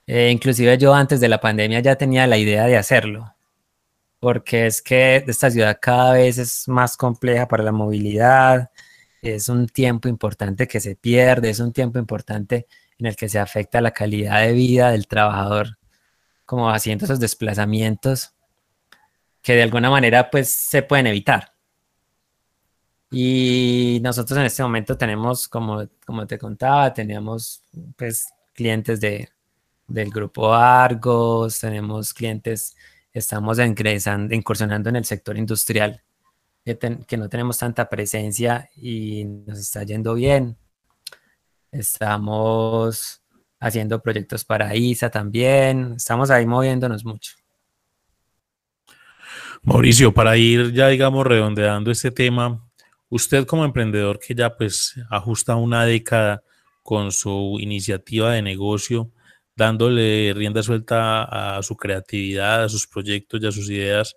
Eh, 0.06 0.30
inclusive 0.30 0.78
yo 0.78 0.94
antes 0.94 1.20
de 1.20 1.28
la 1.28 1.38
pandemia 1.38 1.80
ya 1.80 1.96
tenía 1.96 2.26
la 2.26 2.38
idea 2.38 2.64
de 2.64 2.78
hacerlo, 2.78 3.34
porque 4.20 4.64
es 4.64 4.80
que 4.80 5.22
esta 5.26 5.50
ciudad 5.50 5.78
cada 5.82 6.14
vez 6.14 6.38
es 6.38 6.66
más 6.66 6.96
compleja 6.96 7.46
para 7.46 7.62
la 7.62 7.72
movilidad, 7.72 8.70
es 9.22 9.48
un 9.48 9.68
tiempo 9.68 10.08
importante 10.08 10.68
que 10.68 10.80
se 10.80 10.96
pierde, 10.96 11.50
es 11.50 11.60
un 11.60 11.72
tiempo 11.72 11.98
importante 11.98 12.66
en 12.98 13.06
el 13.06 13.16
que 13.16 13.28
se 13.28 13.38
afecta 13.38 13.80
la 13.80 13.92
calidad 13.92 14.42
de 14.42 14.52
vida 14.52 14.90
del 14.90 15.06
trabajador, 15.06 15.78
como 16.44 16.70
haciendo 16.70 17.04
esos 17.04 17.20
desplazamientos 17.20 18.34
que 19.42 19.54
de 19.54 19.62
alguna 19.62 19.90
manera 19.90 20.30
pues 20.30 20.50
se 20.50 20.82
pueden 20.82 21.06
evitar. 21.06 21.54
Y 23.10 24.00
nosotros 24.02 24.38
en 24.38 24.46
este 24.46 24.62
momento 24.62 24.96
tenemos, 24.96 25.48
como, 25.48 25.86
como 26.06 26.26
te 26.26 26.38
contaba, 26.38 26.92
teníamos 26.94 27.62
pues 27.96 28.28
clientes 28.54 29.00
de, 29.00 29.28
del 29.86 30.10
grupo 30.10 30.54
Argos, 30.54 31.60
tenemos 31.60 32.14
clientes 32.14 32.74
estamos 33.12 33.58
ingresando, 33.58 34.34
incursionando 34.34 34.88
en 34.88 34.96
el 34.96 35.04
sector 35.04 35.36
industrial, 35.36 36.02
que, 36.64 37.16
no 37.16 37.28
tenemos 37.28 37.58
tanta 37.58 37.88
presencia 37.88 38.70
y 38.76 39.24
nos 39.24 39.58
está 39.58 39.82
yendo 39.82 40.14
bien. 40.14 40.56
Estamos 41.70 43.22
haciendo 43.58 44.02
proyectos 44.02 44.44
para 44.44 44.74
ISA 44.74 45.10
también, 45.10 45.94
estamos 45.96 46.30
ahí 46.30 46.46
moviéndonos 46.46 47.04
mucho. 47.04 47.32
Mauricio, 49.62 50.12
para 50.12 50.36
ir 50.36 50.72
ya, 50.72 50.88
digamos, 50.88 51.24
redondeando 51.24 51.92
este 51.92 52.10
tema, 52.10 52.68
usted 53.08 53.46
como 53.46 53.64
emprendedor 53.64 54.18
que 54.18 54.34
ya 54.34 54.56
pues 54.56 54.94
ajusta 55.08 55.54
una 55.54 55.84
década 55.84 56.42
con 56.82 57.12
su 57.12 57.58
iniciativa 57.60 58.32
de 58.32 58.42
negocio, 58.42 59.12
dándole 59.54 60.32
rienda 60.34 60.64
suelta 60.64 61.56
a 61.56 61.62
su 61.62 61.76
creatividad, 61.76 62.64
a 62.64 62.68
sus 62.68 62.88
proyectos 62.88 63.40
y 63.40 63.46
a 63.46 63.52
sus 63.52 63.70
ideas, 63.70 64.16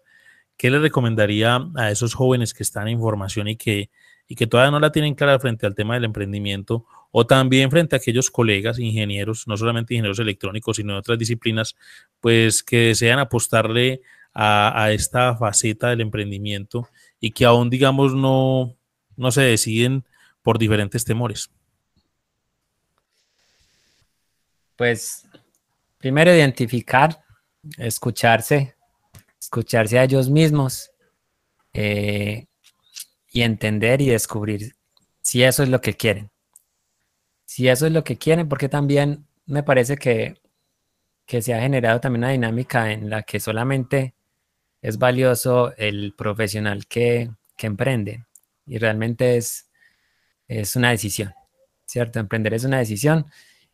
¿qué 0.57 0.69
le 0.69 0.79
recomendaría 0.79 1.59
a 1.75 1.91
esos 1.91 2.13
jóvenes 2.13 2.53
que 2.53 2.63
están 2.63 2.87
en 2.87 2.99
formación 2.99 3.47
y 3.47 3.55
que, 3.55 3.89
y 4.27 4.35
que 4.35 4.47
todavía 4.47 4.71
no 4.71 4.79
la 4.79 4.91
tienen 4.91 5.15
clara 5.15 5.39
frente 5.39 5.65
al 5.65 5.75
tema 5.75 5.95
del 5.95 6.05
emprendimiento 6.05 6.85
o 7.11 7.25
también 7.25 7.71
frente 7.71 7.95
a 7.95 7.97
aquellos 7.97 8.29
colegas 8.29 8.79
ingenieros, 8.79 9.47
no 9.47 9.57
solamente 9.57 9.93
ingenieros 9.93 10.19
electrónicos, 10.19 10.77
sino 10.77 10.93
de 10.93 10.99
otras 10.99 11.17
disciplinas, 11.17 11.75
pues 12.19 12.63
que 12.63 12.87
desean 12.87 13.19
apostarle 13.19 14.01
a, 14.33 14.83
a 14.83 14.91
esta 14.91 15.35
faceta 15.35 15.89
del 15.89 16.01
emprendimiento 16.01 16.89
y 17.19 17.31
que 17.31 17.45
aún, 17.45 17.69
digamos, 17.69 18.13
no, 18.13 18.75
no 19.15 19.31
se 19.31 19.41
deciden 19.41 20.03
por 20.45 20.59
diferentes 20.59 21.03
temores? 21.03 21.49
Pues 24.75 25.27
primero 25.97 26.33
identificar, 26.33 27.19
escucharse, 27.77 28.74
escucharse 29.45 29.99
a 29.99 30.03
ellos 30.03 30.29
mismos 30.29 30.91
eh, 31.73 32.47
y 33.31 33.41
entender 33.41 34.01
y 34.01 34.07
descubrir 34.07 34.75
si 35.21 35.43
eso 35.43 35.63
es 35.63 35.69
lo 35.69 35.81
que 35.81 35.95
quieren. 35.95 36.29
Si 37.45 37.67
eso 37.67 37.85
es 37.85 37.91
lo 37.91 38.03
que 38.03 38.17
quieren, 38.17 38.49
porque 38.49 38.69
también 38.69 39.27
me 39.45 39.63
parece 39.63 39.97
que, 39.97 40.41
que 41.25 41.41
se 41.41 41.53
ha 41.53 41.61
generado 41.61 41.99
también 41.99 42.23
una 42.23 42.31
dinámica 42.31 42.91
en 42.91 43.09
la 43.09 43.23
que 43.23 43.39
solamente 43.39 44.15
es 44.81 44.97
valioso 44.97 45.73
el 45.77 46.13
profesional 46.15 46.87
que, 46.87 47.31
que 47.55 47.67
emprende 47.67 48.25
y 48.65 48.77
realmente 48.77 49.37
es, 49.37 49.69
es 50.47 50.75
una 50.75 50.91
decisión, 50.91 51.33
¿cierto? 51.85 52.19
Emprender 52.19 52.53
es 52.53 52.63
una 52.63 52.79
decisión 52.79 53.25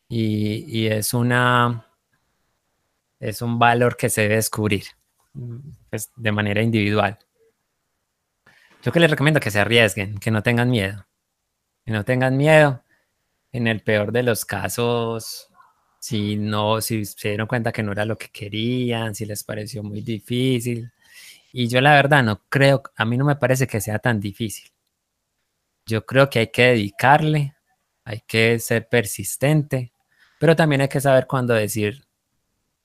y, 0.08 0.88
es 0.88 1.14
una 1.14 1.88
es 3.20 3.42
un 3.42 3.60
valor 3.60 3.96
que 3.96 4.10
se 4.10 4.22
debe 4.24 4.36
descubrir. 4.36 4.84
Pues, 5.90 6.12
de 6.16 6.32
manera 6.32 6.62
individual. 6.62 7.18
Yo 8.84 8.92
que 8.92 9.00
les 9.00 9.12
recomiendo 9.12 9.40
que 9.40 9.52
se 9.52 9.60
arriesguen, 9.60 10.18
que 10.18 10.32
no 10.32 10.42
tengan 10.42 10.70
miedo, 10.70 11.06
que 11.86 11.92
no 11.92 12.04
tengan 12.04 12.38
miedo. 12.38 12.84
En 13.54 13.68
el 13.68 13.82
peor 13.82 14.14
de 14.14 14.24
los 14.24 14.46
casos, 14.46 15.50
si 16.00 16.38
no, 16.38 16.80
si 16.80 17.04
se 17.04 17.30
dieron 17.30 17.48
cuenta 17.48 17.74
que 17.74 17.84
no 17.84 17.92
era 17.92 18.06
lo 18.06 18.18
que 18.18 18.30
querían, 18.30 19.14
si 19.14 19.26
les 19.26 19.44
pareció 19.44 19.84
muy 19.84 20.02
difícil. 20.02 20.92
Y 21.52 21.68
yo 21.68 21.82
la 21.82 21.94
verdad 21.94 22.24
no 22.24 22.42
creo, 22.48 22.82
a 22.96 23.04
mí 23.04 23.18
no 23.18 23.26
me 23.26 23.36
parece 23.36 23.68
que 23.68 23.82
sea 23.82 24.00
tan 24.00 24.22
difícil. 24.22 24.72
Yo 25.86 26.06
creo 26.06 26.30
que 26.30 26.40
hay 26.40 26.48
que 26.48 26.64
dedicarle, 26.68 27.56
hay 28.06 28.22
que 28.26 28.58
ser 28.60 28.88
persistente, 28.88 29.92
pero 30.40 30.56
también 30.56 30.82
hay 30.82 30.88
que 30.88 31.02
saber 31.02 31.28
cuándo 31.28 31.54
decir, 31.54 32.06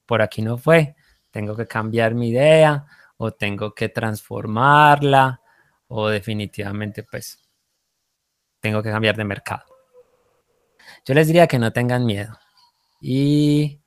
por 0.05 0.21
aquí 0.21 0.43
no 0.43 0.59
fue, 0.59 0.96
tengo 1.37 1.55
que 1.55 1.67
cambiar 1.67 2.15
mi 2.15 2.31
idea 2.31 2.87
o 3.19 3.31
tengo 3.31 3.75
que 3.75 3.91
transformarla 3.91 5.43
o 5.87 6.09
definitivamente 6.09 7.03
pues 7.03 7.39
tengo 8.59 8.83
que 8.83 8.89
cambiar 8.91 9.19
de 9.19 9.25
mercado. 9.25 9.67
Yo 11.05 11.13
les 11.13 11.27
diría 11.27 11.47
que 11.47 11.59
no 11.59 11.75
tengan 11.75 12.07
miedo 12.07 12.39
y, 13.03 13.83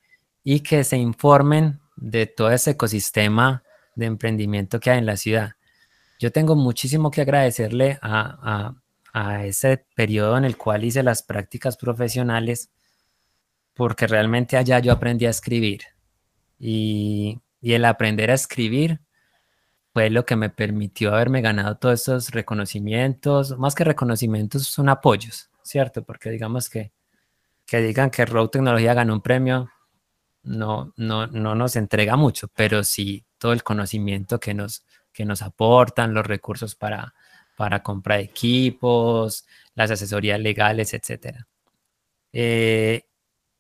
que 0.63 0.83
se 0.83 0.97
informen 0.97 1.79
de 1.95 2.27
todo 2.27 2.51
ese 2.51 2.71
ecosistema 2.71 3.63
de 3.95 4.05
emprendimiento 4.05 4.79
que 4.79 4.91
hay 4.91 4.99
en 4.99 5.07
la 5.07 5.17
ciudad. 5.17 5.53
Yo 6.19 6.31
tengo 6.31 6.55
muchísimo 6.55 7.09
que 7.09 7.21
agradecerle 7.21 7.97
a, 8.03 8.75
a 9.11 9.45
ese 9.45 9.87
periodo 9.95 10.37
en 10.37 10.45
el 10.45 10.55
cual 10.55 10.83
hice 10.83 11.01
las 11.01 11.23
prácticas 11.23 11.77
profesionales 11.77 12.69
porque 13.73 14.05
realmente 14.05 14.55
allá 14.55 14.77
yo 14.77 14.91
aprendí 14.91 15.25
a 15.25 15.31
escribir 15.31 15.81
y, 16.59 17.41
el 17.61 17.85
aprender 17.85 18.31
a 18.31 18.35
escribir 18.35 19.01
fue 19.93 20.09
lo 20.09 20.25
que 20.25 20.35
me 20.35 20.49
permitió 20.49 21.13
haberme 21.13 21.41
ganado 21.41 21.77
todos 21.77 22.01
esos 22.01 22.31
reconocimientos. 22.31 23.57
Más 23.57 23.75
que 23.75 23.83
reconocimientos, 23.83 24.67
son 24.67 24.89
apoyos, 24.89 25.49
¿cierto? 25.63 26.03
Porque 26.03 26.29
digamos 26.29 26.69
que, 26.69 26.91
que 27.65 27.81
digan 27.81 28.11
que 28.11 28.25
Road 28.25 28.49
Tecnología 28.49 28.93
ganó 28.93 29.13
un 29.13 29.21
premio, 29.21 29.69
no, 30.43 30.93
no, 30.95 31.27
no 31.27 31.55
nos 31.55 31.75
entrega 31.75 32.15
mucho, 32.15 32.47
pero 32.49 32.83
sí 32.83 33.25
todo 33.37 33.53
el 33.53 33.63
conocimiento 33.63 34.39
que 34.39 34.53
nos, 34.53 34.85
que 35.11 35.25
nos 35.25 35.41
aportan, 35.41 36.13
los 36.13 36.25
recursos 36.25 36.75
para, 36.75 37.13
para 37.57 37.83
comprar 37.83 38.19
equipos, 38.19 39.45
las 39.75 39.91
asesorías 39.91 40.39
legales, 40.39 40.93
etc. 40.93 41.45
Eh, 42.31 43.05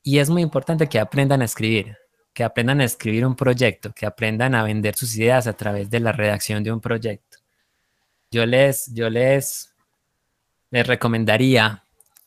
y 0.03 0.19
es 0.19 0.29
muy 0.29 0.41
importante 0.41 0.87
que 0.87 0.99
aprendan 0.99 1.41
a 1.41 1.45
escribir 1.45 1.97
que 2.39 2.45
aprendan 2.45 2.79
a 2.79 2.85
escribir 2.85 3.25
un 3.25 3.35
proyecto, 3.35 3.91
que 3.93 4.05
aprendan 4.05 4.55
a 4.55 4.63
vender 4.63 4.95
sus 4.95 5.13
ideas 5.17 5.45
a 5.45 5.51
través 5.51 5.89
de 5.89 5.99
la 5.99 6.13
redacción 6.13 6.63
de 6.63 6.71
un 6.71 6.79
proyecto. 6.79 7.37
Yo 8.31 8.45
les, 8.45 8.85
yo 8.93 9.09
les, 9.09 9.75
les 10.71 10.87
recomendaría 10.87 11.83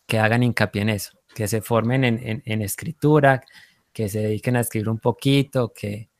que 0.06 0.18
hagan 0.18 0.42
hincapié 0.42 0.82
en 0.82 0.90
eso, 0.90 1.12
que 1.34 1.48
se 1.48 1.62
formen 1.62 2.04
en, 2.04 2.60
escritura, 2.60 3.42
que 3.90 4.10
se 4.10 4.18
dediquen 4.18 4.56
a 4.56 4.60
escribir 4.60 4.90
un 4.90 4.98
poquito, 4.98 5.72
que, 5.72 6.10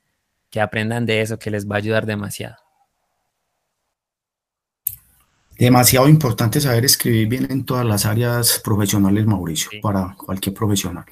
que 0.48 0.62
aprendan 0.62 1.04
de 1.04 1.20
eso, 1.20 1.38
que 1.38 1.50
les 1.50 1.70
va 1.70 1.74
a 1.74 1.78
ayudar 1.78 2.06
demasiado. 2.06 2.56
Demasiado 5.58 6.08
importante 6.08 6.62
saber 6.62 6.86
escribir 6.86 7.28
bien 7.28 7.46
en 7.50 7.66
todas 7.66 7.84
las 7.84 8.06
áreas 8.06 8.58
profesionales, 8.64 9.26
Mauricio, 9.26 9.70
para 9.82 10.14
cualquier 10.16 10.54
profesional. 10.54 11.04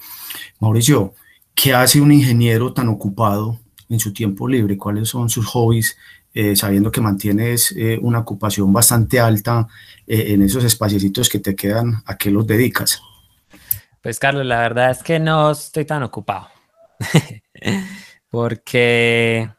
Mauricio, 0.59 1.13
¿Qué 1.55 1.73
hace 1.73 2.01
un 2.01 2.11
ingeniero 2.11 2.73
tan 2.73 2.87
ocupado 2.87 3.59
en 3.89 3.99
su 3.99 4.13
tiempo 4.13 4.47
libre? 4.47 4.77
¿Cuáles 4.77 5.09
son 5.09 5.29
sus 5.29 5.45
hobbies? 5.47 5.97
Eh, 6.33 6.55
sabiendo 6.55 6.91
que 6.91 7.01
mantienes 7.01 7.73
eh, 7.75 7.99
una 8.01 8.19
ocupación 8.19 8.71
bastante 8.71 9.19
alta 9.19 9.67
eh, 10.07 10.27
en 10.29 10.41
esos 10.41 10.63
espacios 10.63 11.03
que 11.29 11.39
te 11.39 11.57
quedan, 11.57 12.01
¿a 12.05 12.17
qué 12.17 12.31
los 12.31 12.47
dedicas? 12.47 13.01
Pues 14.01 14.17
Carlos, 14.17 14.45
la 14.45 14.61
verdad 14.61 14.91
es 14.91 15.03
que 15.03 15.19
no 15.19 15.51
estoy 15.51 15.83
tan 15.83 16.03
ocupado, 16.03 16.47
porque 18.29 19.51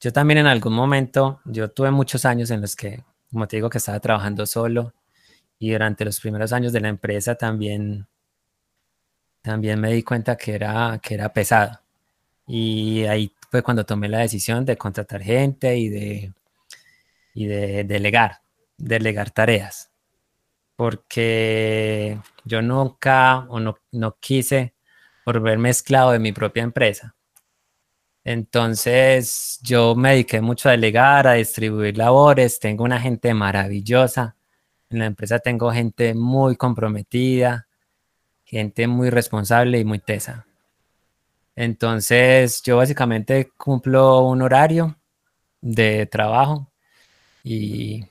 yo 0.00 0.12
también 0.12 0.38
en 0.38 0.46
algún 0.46 0.72
momento, 0.72 1.40
yo 1.44 1.70
tuve 1.70 1.92
muchos 1.92 2.24
años 2.24 2.50
en 2.50 2.60
los 2.60 2.74
que, 2.74 3.04
como 3.30 3.46
te 3.46 3.56
digo, 3.56 3.70
que 3.70 3.78
estaba 3.78 4.00
trabajando 4.00 4.46
solo 4.46 4.94
y 5.60 5.70
durante 5.70 6.04
los 6.04 6.18
primeros 6.18 6.52
años 6.52 6.72
de 6.72 6.80
la 6.80 6.88
empresa 6.88 7.36
también 7.36 8.08
también 9.42 9.80
me 9.80 9.92
di 9.92 10.02
cuenta 10.02 10.36
que 10.36 10.54
era, 10.54 10.98
que 11.02 11.14
era 11.14 11.32
pesado. 11.32 11.80
Y 12.46 13.04
ahí 13.04 13.32
fue 13.50 13.62
cuando 13.62 13.84
tomé 13.86 14.08
la 14.08 14.20
decisión 14.20 14.64
de 14.64 14.76
contratar 14.76 15.22
gente 15.22 15.76
y 15.76 15.88
de, 15.88 16.32
y 17.34 17.46
de 17.46 17.84
delegar, 17.84 18.40
delegar 18.76 19.30
tareas. 19.30 19.90
Porque 20.76 22.18
yo 22.44 22.62
nunca 22.62 23.46
o 23.48 23.60
no, 23.60 23.78
no 23.92 24.16
quise 24.20 24.74
volverme 25.26 25.70
esclavo 25.70 26.12
de 26.12 26.18
mi 26.18 26.32
propia 26.32 26.62
empresa. 26.62 27.14
Entonces 28.24 29.58
yo 29.62 29.94
me 29.94 30.10
dediqué 30.10 30.40
mucho 30.40 30.68
a 30.68 30.72
delegar, 30.72 31.26
a 31.26 31.34
distribuir 31.34 31.96
labores. 31.96 32.60
Tengo 32.60 32.84
una 32.84 33.00
gente 33.00 33.32
maravillosa. 33.34 34.36
En 34.90 35.00
la 35.00 35.06
empresa 35.06 35.38
tengo 35.38 35.70
gente 35.72 36.14
muy 36.14 36.56
comprometida 36.56 37.67
gente 38.48 38.86
muy 38.86 39.10
responsable 39.10 39.78
y 39.78 39.84
muy 39.84 39.98
tesa. 39.98 40.46
Entonces 41.54 42.62
yo 42.62 42.78
básicamente 42.78 43.50
cumplo 43.56 44.20
un 44.20 44.40
horario 44.40 44.96
de 45.60 46.06
trabajo 46.06 46.70
y, 47.44 48.06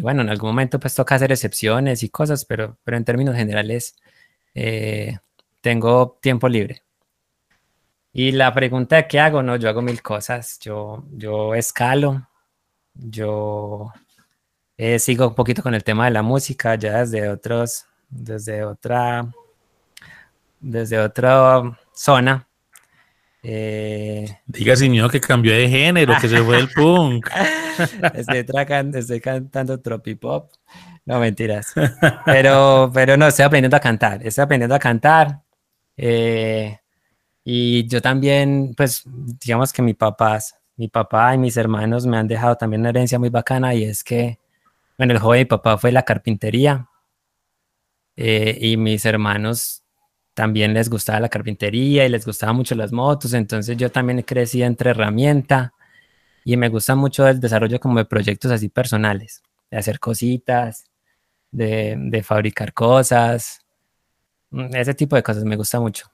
bueno, 0.00 0.22
en 0.22 0.28
algún 0.28 0.50
momento 0.50 0.78
pues 0.78 0.94
toca 0.94 1.16
hacer 1.16 1.32
excepciones 1.32 2.02
y 2.02 2.08
cosas, 2.08 2.44
pero, 2.44 2.78
pero 2.84 2.96
en 2.96 3.04
términos 3.04 3.34
generales 3.34 3.96
eh, 4.54 5.18
tengo 5.60 6.18
tiempo 6.22 6.48
libre. 6.48 6.82
Y 8.12 8.32
la 8.32 8.54
pregunta 8.54 8.96
de 8.96 9.08
qué 9.08 9.18
hago, 9.18 9.42
no, 9.42 9.56
yo 9.56 9.68
hago 9.68 9.82
mil 9.82 10.02
cosas. 10.02 10.58
Yo, 10.60 11.04
yo 11.12 11.54
escalo, 11.54 12.28
yo 12.94 13.92
eh, 14.76 14.98
sigo 15.00 15.28
un 15.28 15.34
poquito 15.34 15.62
con 15.62 15.74
el 15.74 15.84
tema 15.84 16.04
de 16.04 16.12
la 16.12 16.22
música, 16.22 16.76
ya 16.76 17.00
desde 17.00 17.28
otros, 17.28 17.86
desde 18.08 18.64
otra 18.64 19.28
desde 20.60 20.98
otra 20.98 21.78
zona. 21.92 22.48
Eh, 23.42 24.26
Diga, 24.46 24.76
señor, 24.76 25.10
que 25.10 25.20
cambió 25.20 25.52
de 25.52 25.68
género, 25.68 26.14
que 26.20 26.28
se 26.28 26.42
fue 26.42 26.58
el 26.58 26.68
punk. 26.70 27.28
estoy, 28.14 29.20
cantando 29.20 29.80
tropipop. 29.80 30.52
No, 31.06 31.20
mentiras. 31.20 31.72
Pero, 32.26 32.90
pero 32.92 33.16
no, 33.16 33.26
estoy 33.26 33.44
aprendiendo 33.44 33.76
a 33.76 33.80
cantar. 33.80 34.26
Estoy 34.26 34.42
aprendiendo 34.42 34.74
a 34.74 34.78
cantar. 34.78 35.40
Eh, 35.96 36.78
y 37.44 37.86
yo 37.88 38.02
también, 38.02 38.74
pues, 38.76 39.04
digamos 39.06 39.72
que 39.72 39.80
mi 39.80 39.94
papá, 39.94 40.38
mi 40.76 40.88
papá 40.88 41.34
y 41.34 41.38
mis 41.38 41.56
hermanos 41.56 42.06
me 42.06 42.18
han 42.18 42.28
dejado 42.28 42.56
también 42.56 42.80
una 42.80 42.90
herencia 42.90 43.18
muy 43.18 43.30
bacana 43.30 43.74
y 43.74 43.84
es 43.84 44.04
que, 44.04 44.38
bueno, 44.98 45.14
el 45.14 45.18
joven 45.18 45.38
de 45.38 45.44
mi 45.44 45.48
papá 45.48 45.78
fue 45.78 45.92
la 45.92 46.02
carpintería. 46.02 46.88
Eh, 48.16 48.58
y 48.60 48.76
mis 48.76 49.06
hermanos 49.06 49.84
también 50.38 50.72
les 50.72 50.88
gustaba 50.88 51.18
la 51.18 51.28
carpintería 51.28 52.06
y 52.06 52.08
les 52.08 52.24
gustaban 52.24 52.54
mucho 52.54 52.76
las 52.76 52.92
motos, 52.92 53.32
entonces 53.32 53.76
yo 53.76 53.90
también 53.90 54.22
crecí 54.22 54.62
entre 54.62 54.90
herramienta 54.90 55.72
y 56.44 56.56
me 56.56 56.68
gusta 56.68 56.94
mucho 56.94 57.26
el 57.26 57.40
desarrollo 57.40 57.80
como 57.80 57.98
de 57.98 58.04
proyectos 58.04 58.52
así 58.52 58.68
personales, 58.68 59.42
de 59.68 59.78
hacer 59.78 59.98
cositas, 59.98 60.84
de, 61.50 62.22
fabricar 62.24 62.72
cosas, 62.72 63.66
mm, 64.50 64.76
ese 64.76 64.94
tipo 64.94 65.16
de 65.16 65.24
cosas 65.24 65.42
me 65.42 65.56
gusta 65.56 65.80
mucho. 65.80 66.06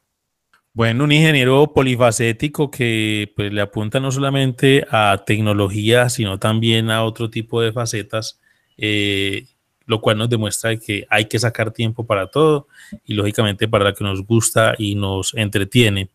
Bueno, 0.73 1.05
un 1.05 1.13
ingeniero 1.13 1.75
polifacético 1.75 2.71
que 2.71 3.31
pues 3.37 3.53
le 3.53 3.61
apunta 3.61 4.01
no 4.01 4.11
solamente 4.11 4.87
a 4.91 5.23
tecnología, 5.27 6.09
sino 6.09 6.39
también 6.39 6.91
a 6.91 7.05
otro 7.05 7.29
tipo 7.29 7.61
de 7.61 7.73
facetas. 7.75 8.41
Eh, 8.79 9.49
lo 9.87 10.01
cual 10.01 10.19
nos 10.19 10.31
demuestra 10.31 10.77
que 10.77 11.07
hay 11.11 11.27
que 11.27 11.39
sacar 11.39 11.73
tiempo 11.73 12.07
para 12.07 12.29
todo 12.29 12.69
y 13.05 13.15
lógicamente 13.15 13.69
para 13.69 13.87
lo 13.87 13.95
que 13.95 14.05
nos 14.05 14.25
gusta 14.25 14.75
y 14.79 14.95
nos 14.95 15.35
entretiene. 15.35 16.11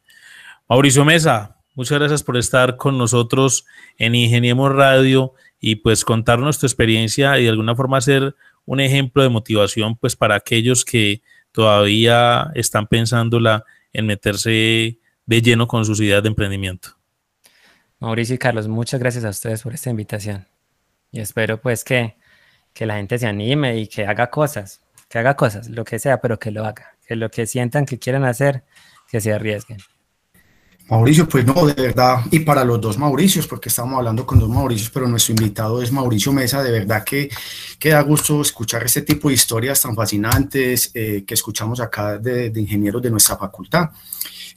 Mauricio 0.67 1.05
Mesa, 1.05 1.57
muchas 1.75 1.99
gracias 1.99 2.23
por 2.23 2.37
estar 2.37 2.77
con 2.77 2.97
nosotros 2.97 3.65
en 3.97 4.15
Ingeniemos 4.15 4.73
Radio 4.73 5.33
y 5.59 5.75
pues 5.75 6.05
contarnos 6.05 6.59
tu 6.59 6.65
experiencia 6.65 7.37
y 7.39 7.43
de 7.43 7.49
alguna 7.49 7.75
forma 7.75 8.01
ser 8.01 8.35
un 8.65 8.79
ejemplo 8.79 9.23
de 9.23 9.29
motivación 9.29 9.95
pues 9.95 10.15
para 10.15 10.35
aquellos 10.35 10.85
que 10.85 11.21
todavía 11.51 12.51
están 12.55 12.87
pensándola 12.87 13.65
en 13.93 14.05
meterse 14.05 14.99
de 15.25 15.41
lleno 15.41 15.67
con 15.67 15.85
sus 15.85 15.99
ideas 15.99 16.21
de 16.23 16.29
emprendimiento. 16.29 16.89
Mauricio 17.99 18.35
y 18.35 18.37
Carlos, 18.37 18.67
muchas 18.67 18.99
gracias 18.99 19.25
a 19.25 19.29
ustedes 19.29 19.63
por 19.63 19.73
esta 19.73 19.89
invitación 19.89 20.47
y 21.11 21.19
espero 21.19 21.59
pues 21.59 21.83
que 21.83 22.18
que 22.79 22.85
la 22.85 22.95
gente 22.95 23.19
se 23.19 23.27
anime 23.27 23.77
y 23.77 23.87
que 23.87 24.05
haga 24.05 24.29
cosas, 24.29 24.79
que 25.09 25.19
haga 25.19 25.35
cosas, 25.35 25.67
lo 25.67 25.83
que 25.83 25.99
sea, 25.99 26.21
pero 26.21 26.39
que 26.39 26.49
lo 26.49 26.63
haga, 26.65 26.95
que 27.05 27.17
lo 27.17 27.29
que 27.29 27.45
sientan 27.45 27.85
que 27.85 27.99
quieren 27.99 28.23
hacer, 28.23 28.63
que 29.11 29.19
se 29.19 29.33
arriesguen. 29.33 29.79
Mauricio, 30.89 31.27
pues 31.27 31.45
no, 31.45 31.65
de 31.65 31.73
verdad, 31.73 32.21
y 32.31 32.39
para 32.39 32.63
los 32.63 32.79
dos 32.79 32.97
Mauricios, 32.97 33.47
porque 33.47 33.67
estamos 33.67 33.97
hablando 33.97 34.25
con 34.25 34.39
dos 34.39 34.47
Mauricios, 34.47 34.91
pero 34.91 35.09
nuestro 35.09 35.33
invitado 35.33 35.81
es 35.81 35.91
Mauricio 35.91 36.31
Mesa, 36.31 36.63
de 36.63 36.71
verdad 36.71 37.03
que, 37.03 37.29
que 37.77 37.89
da 37.89 38.01
gusto 38.01 38.41
escuchar 38.41 38.81
este 38.85 39.01
tipo 39.01 39.27
de 39.27 39.33
historias 39.33 39.81
tan 39.81 39.93
fascinantes 39.93 40.91
eh, 40.93 41.25
que 41.27 41.33
escuchamos 41.33 41.81
acá 41.81 42.17
de, 42.17 42.49
ingenieros 42.55 43.01
de 43.01 43.11
nuestra 43.11 43.35
facultad. 43.35 43.89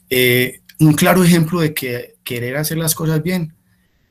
Eh, 0.09 0.61
un 0.79 0.93
claro 0.93 1.25
ejemplo 1.25 1.59
de 1.59 1.73
que 1.73 2.15
querer 2.23 2.55
hacer 2.55 2.77
las 2.77 2.95
cosas 2.95 3.21
bien, 3.21 3.53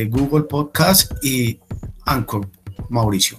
Google 0.09 0.43
Podcast 0.43 1.11
y 1.23 1.59
Anchor, 2.05 2.47
Mauricio 2.89 3.37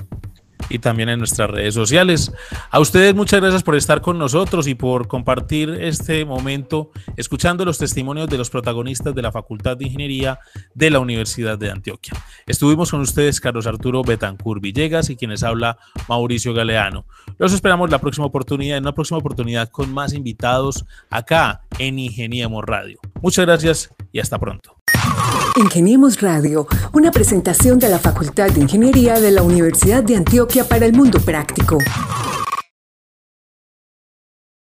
y 0.68 0.79
también 0.79 1.09
en 1.09 1.18
nuestras 1.18 1.50
redes 1.50 1.74
sociales. 1.74 2.33
A 2.70 2.81
ustedes 2.81 3.14
muchas 3.14 3.40
gracias 3.40 3.62
por 3.62 3.76
estar 3.76 4.00
con 4.00 4.18
nosotros 4.18 4.66
y 4.66 4.74
por 4.74 5.09
compartir 5.09 5.70
este 5.81 6.24
momento 6.24 6.90
escuchando 7.16 7.64
los 7.64 7.79
testimonios 7.79 8.29
de 8.29 8.38
los 8.38 8.50
protagonistas 8.50 9.14
de 9.14 9.22
la 9.22 9.33
Facultad 9.33 9.76
de 9.76 9.87
Ingeniería 9.87 10.38
de 10.74 10.90
la 10.90 10.98
Universidad 10.98 11.59
de 11.59 11.70
Antioquia. 11.70 12.14
Estuvimos 12.46 12.90
con 12.90 13.00
ustedes 13.00 13.40
Carlos 13.40 13.66
Arturo 13.66 14.02
Betancur 14.02 14.61
Villegas 14.61 15.11
y 15.11 15.16
quienes 15.16 15.42
habla 15.42 15.79
Mauricio 16.09 16.55
Galeano. 16.55 17.05
Los 17.38 17.52
esperamos 17.52 17.90
la 17.90 17.98
próxima 17.98 18.26
oportunidad, 18.26 18.79
en 18.79 18.85
una 18.85 18.94
próxima 18.94 19.18
oportunidad 19.18 19.68
con 19.68 19.92
más 19.92 20.12
invitados 20.12 20.85
acá 21.11 21.62
en 21.79 21.98
Ingeniemos 21.98 22.64
Radio. 22.64 22.98
Muchas 23.20 23.46
gracias 23.46 23.94
y 24.12 24.20
hasta 24.20 24.38
pronto. 24.38 24.75
Ingeniemos 25.57 26.21
Radio, 26.21 26.66
una 26.92 27.11
presentación 27.11 27.79
de 27.79 27.88
la 27.88 27.99
Facultad 27.99 28.51
de 28.51 28.61
Ingeniería 28.61 29.19
de 29.19 29.31
la 29.31 29.42
Universidad 29.42 30.03
de 30.03 30.16
Antioquia 30.16 30.69
para 30.69 30.85
el 30.85 30.92
Mundo 30.92 31.19
Práctico. 31.19 31.79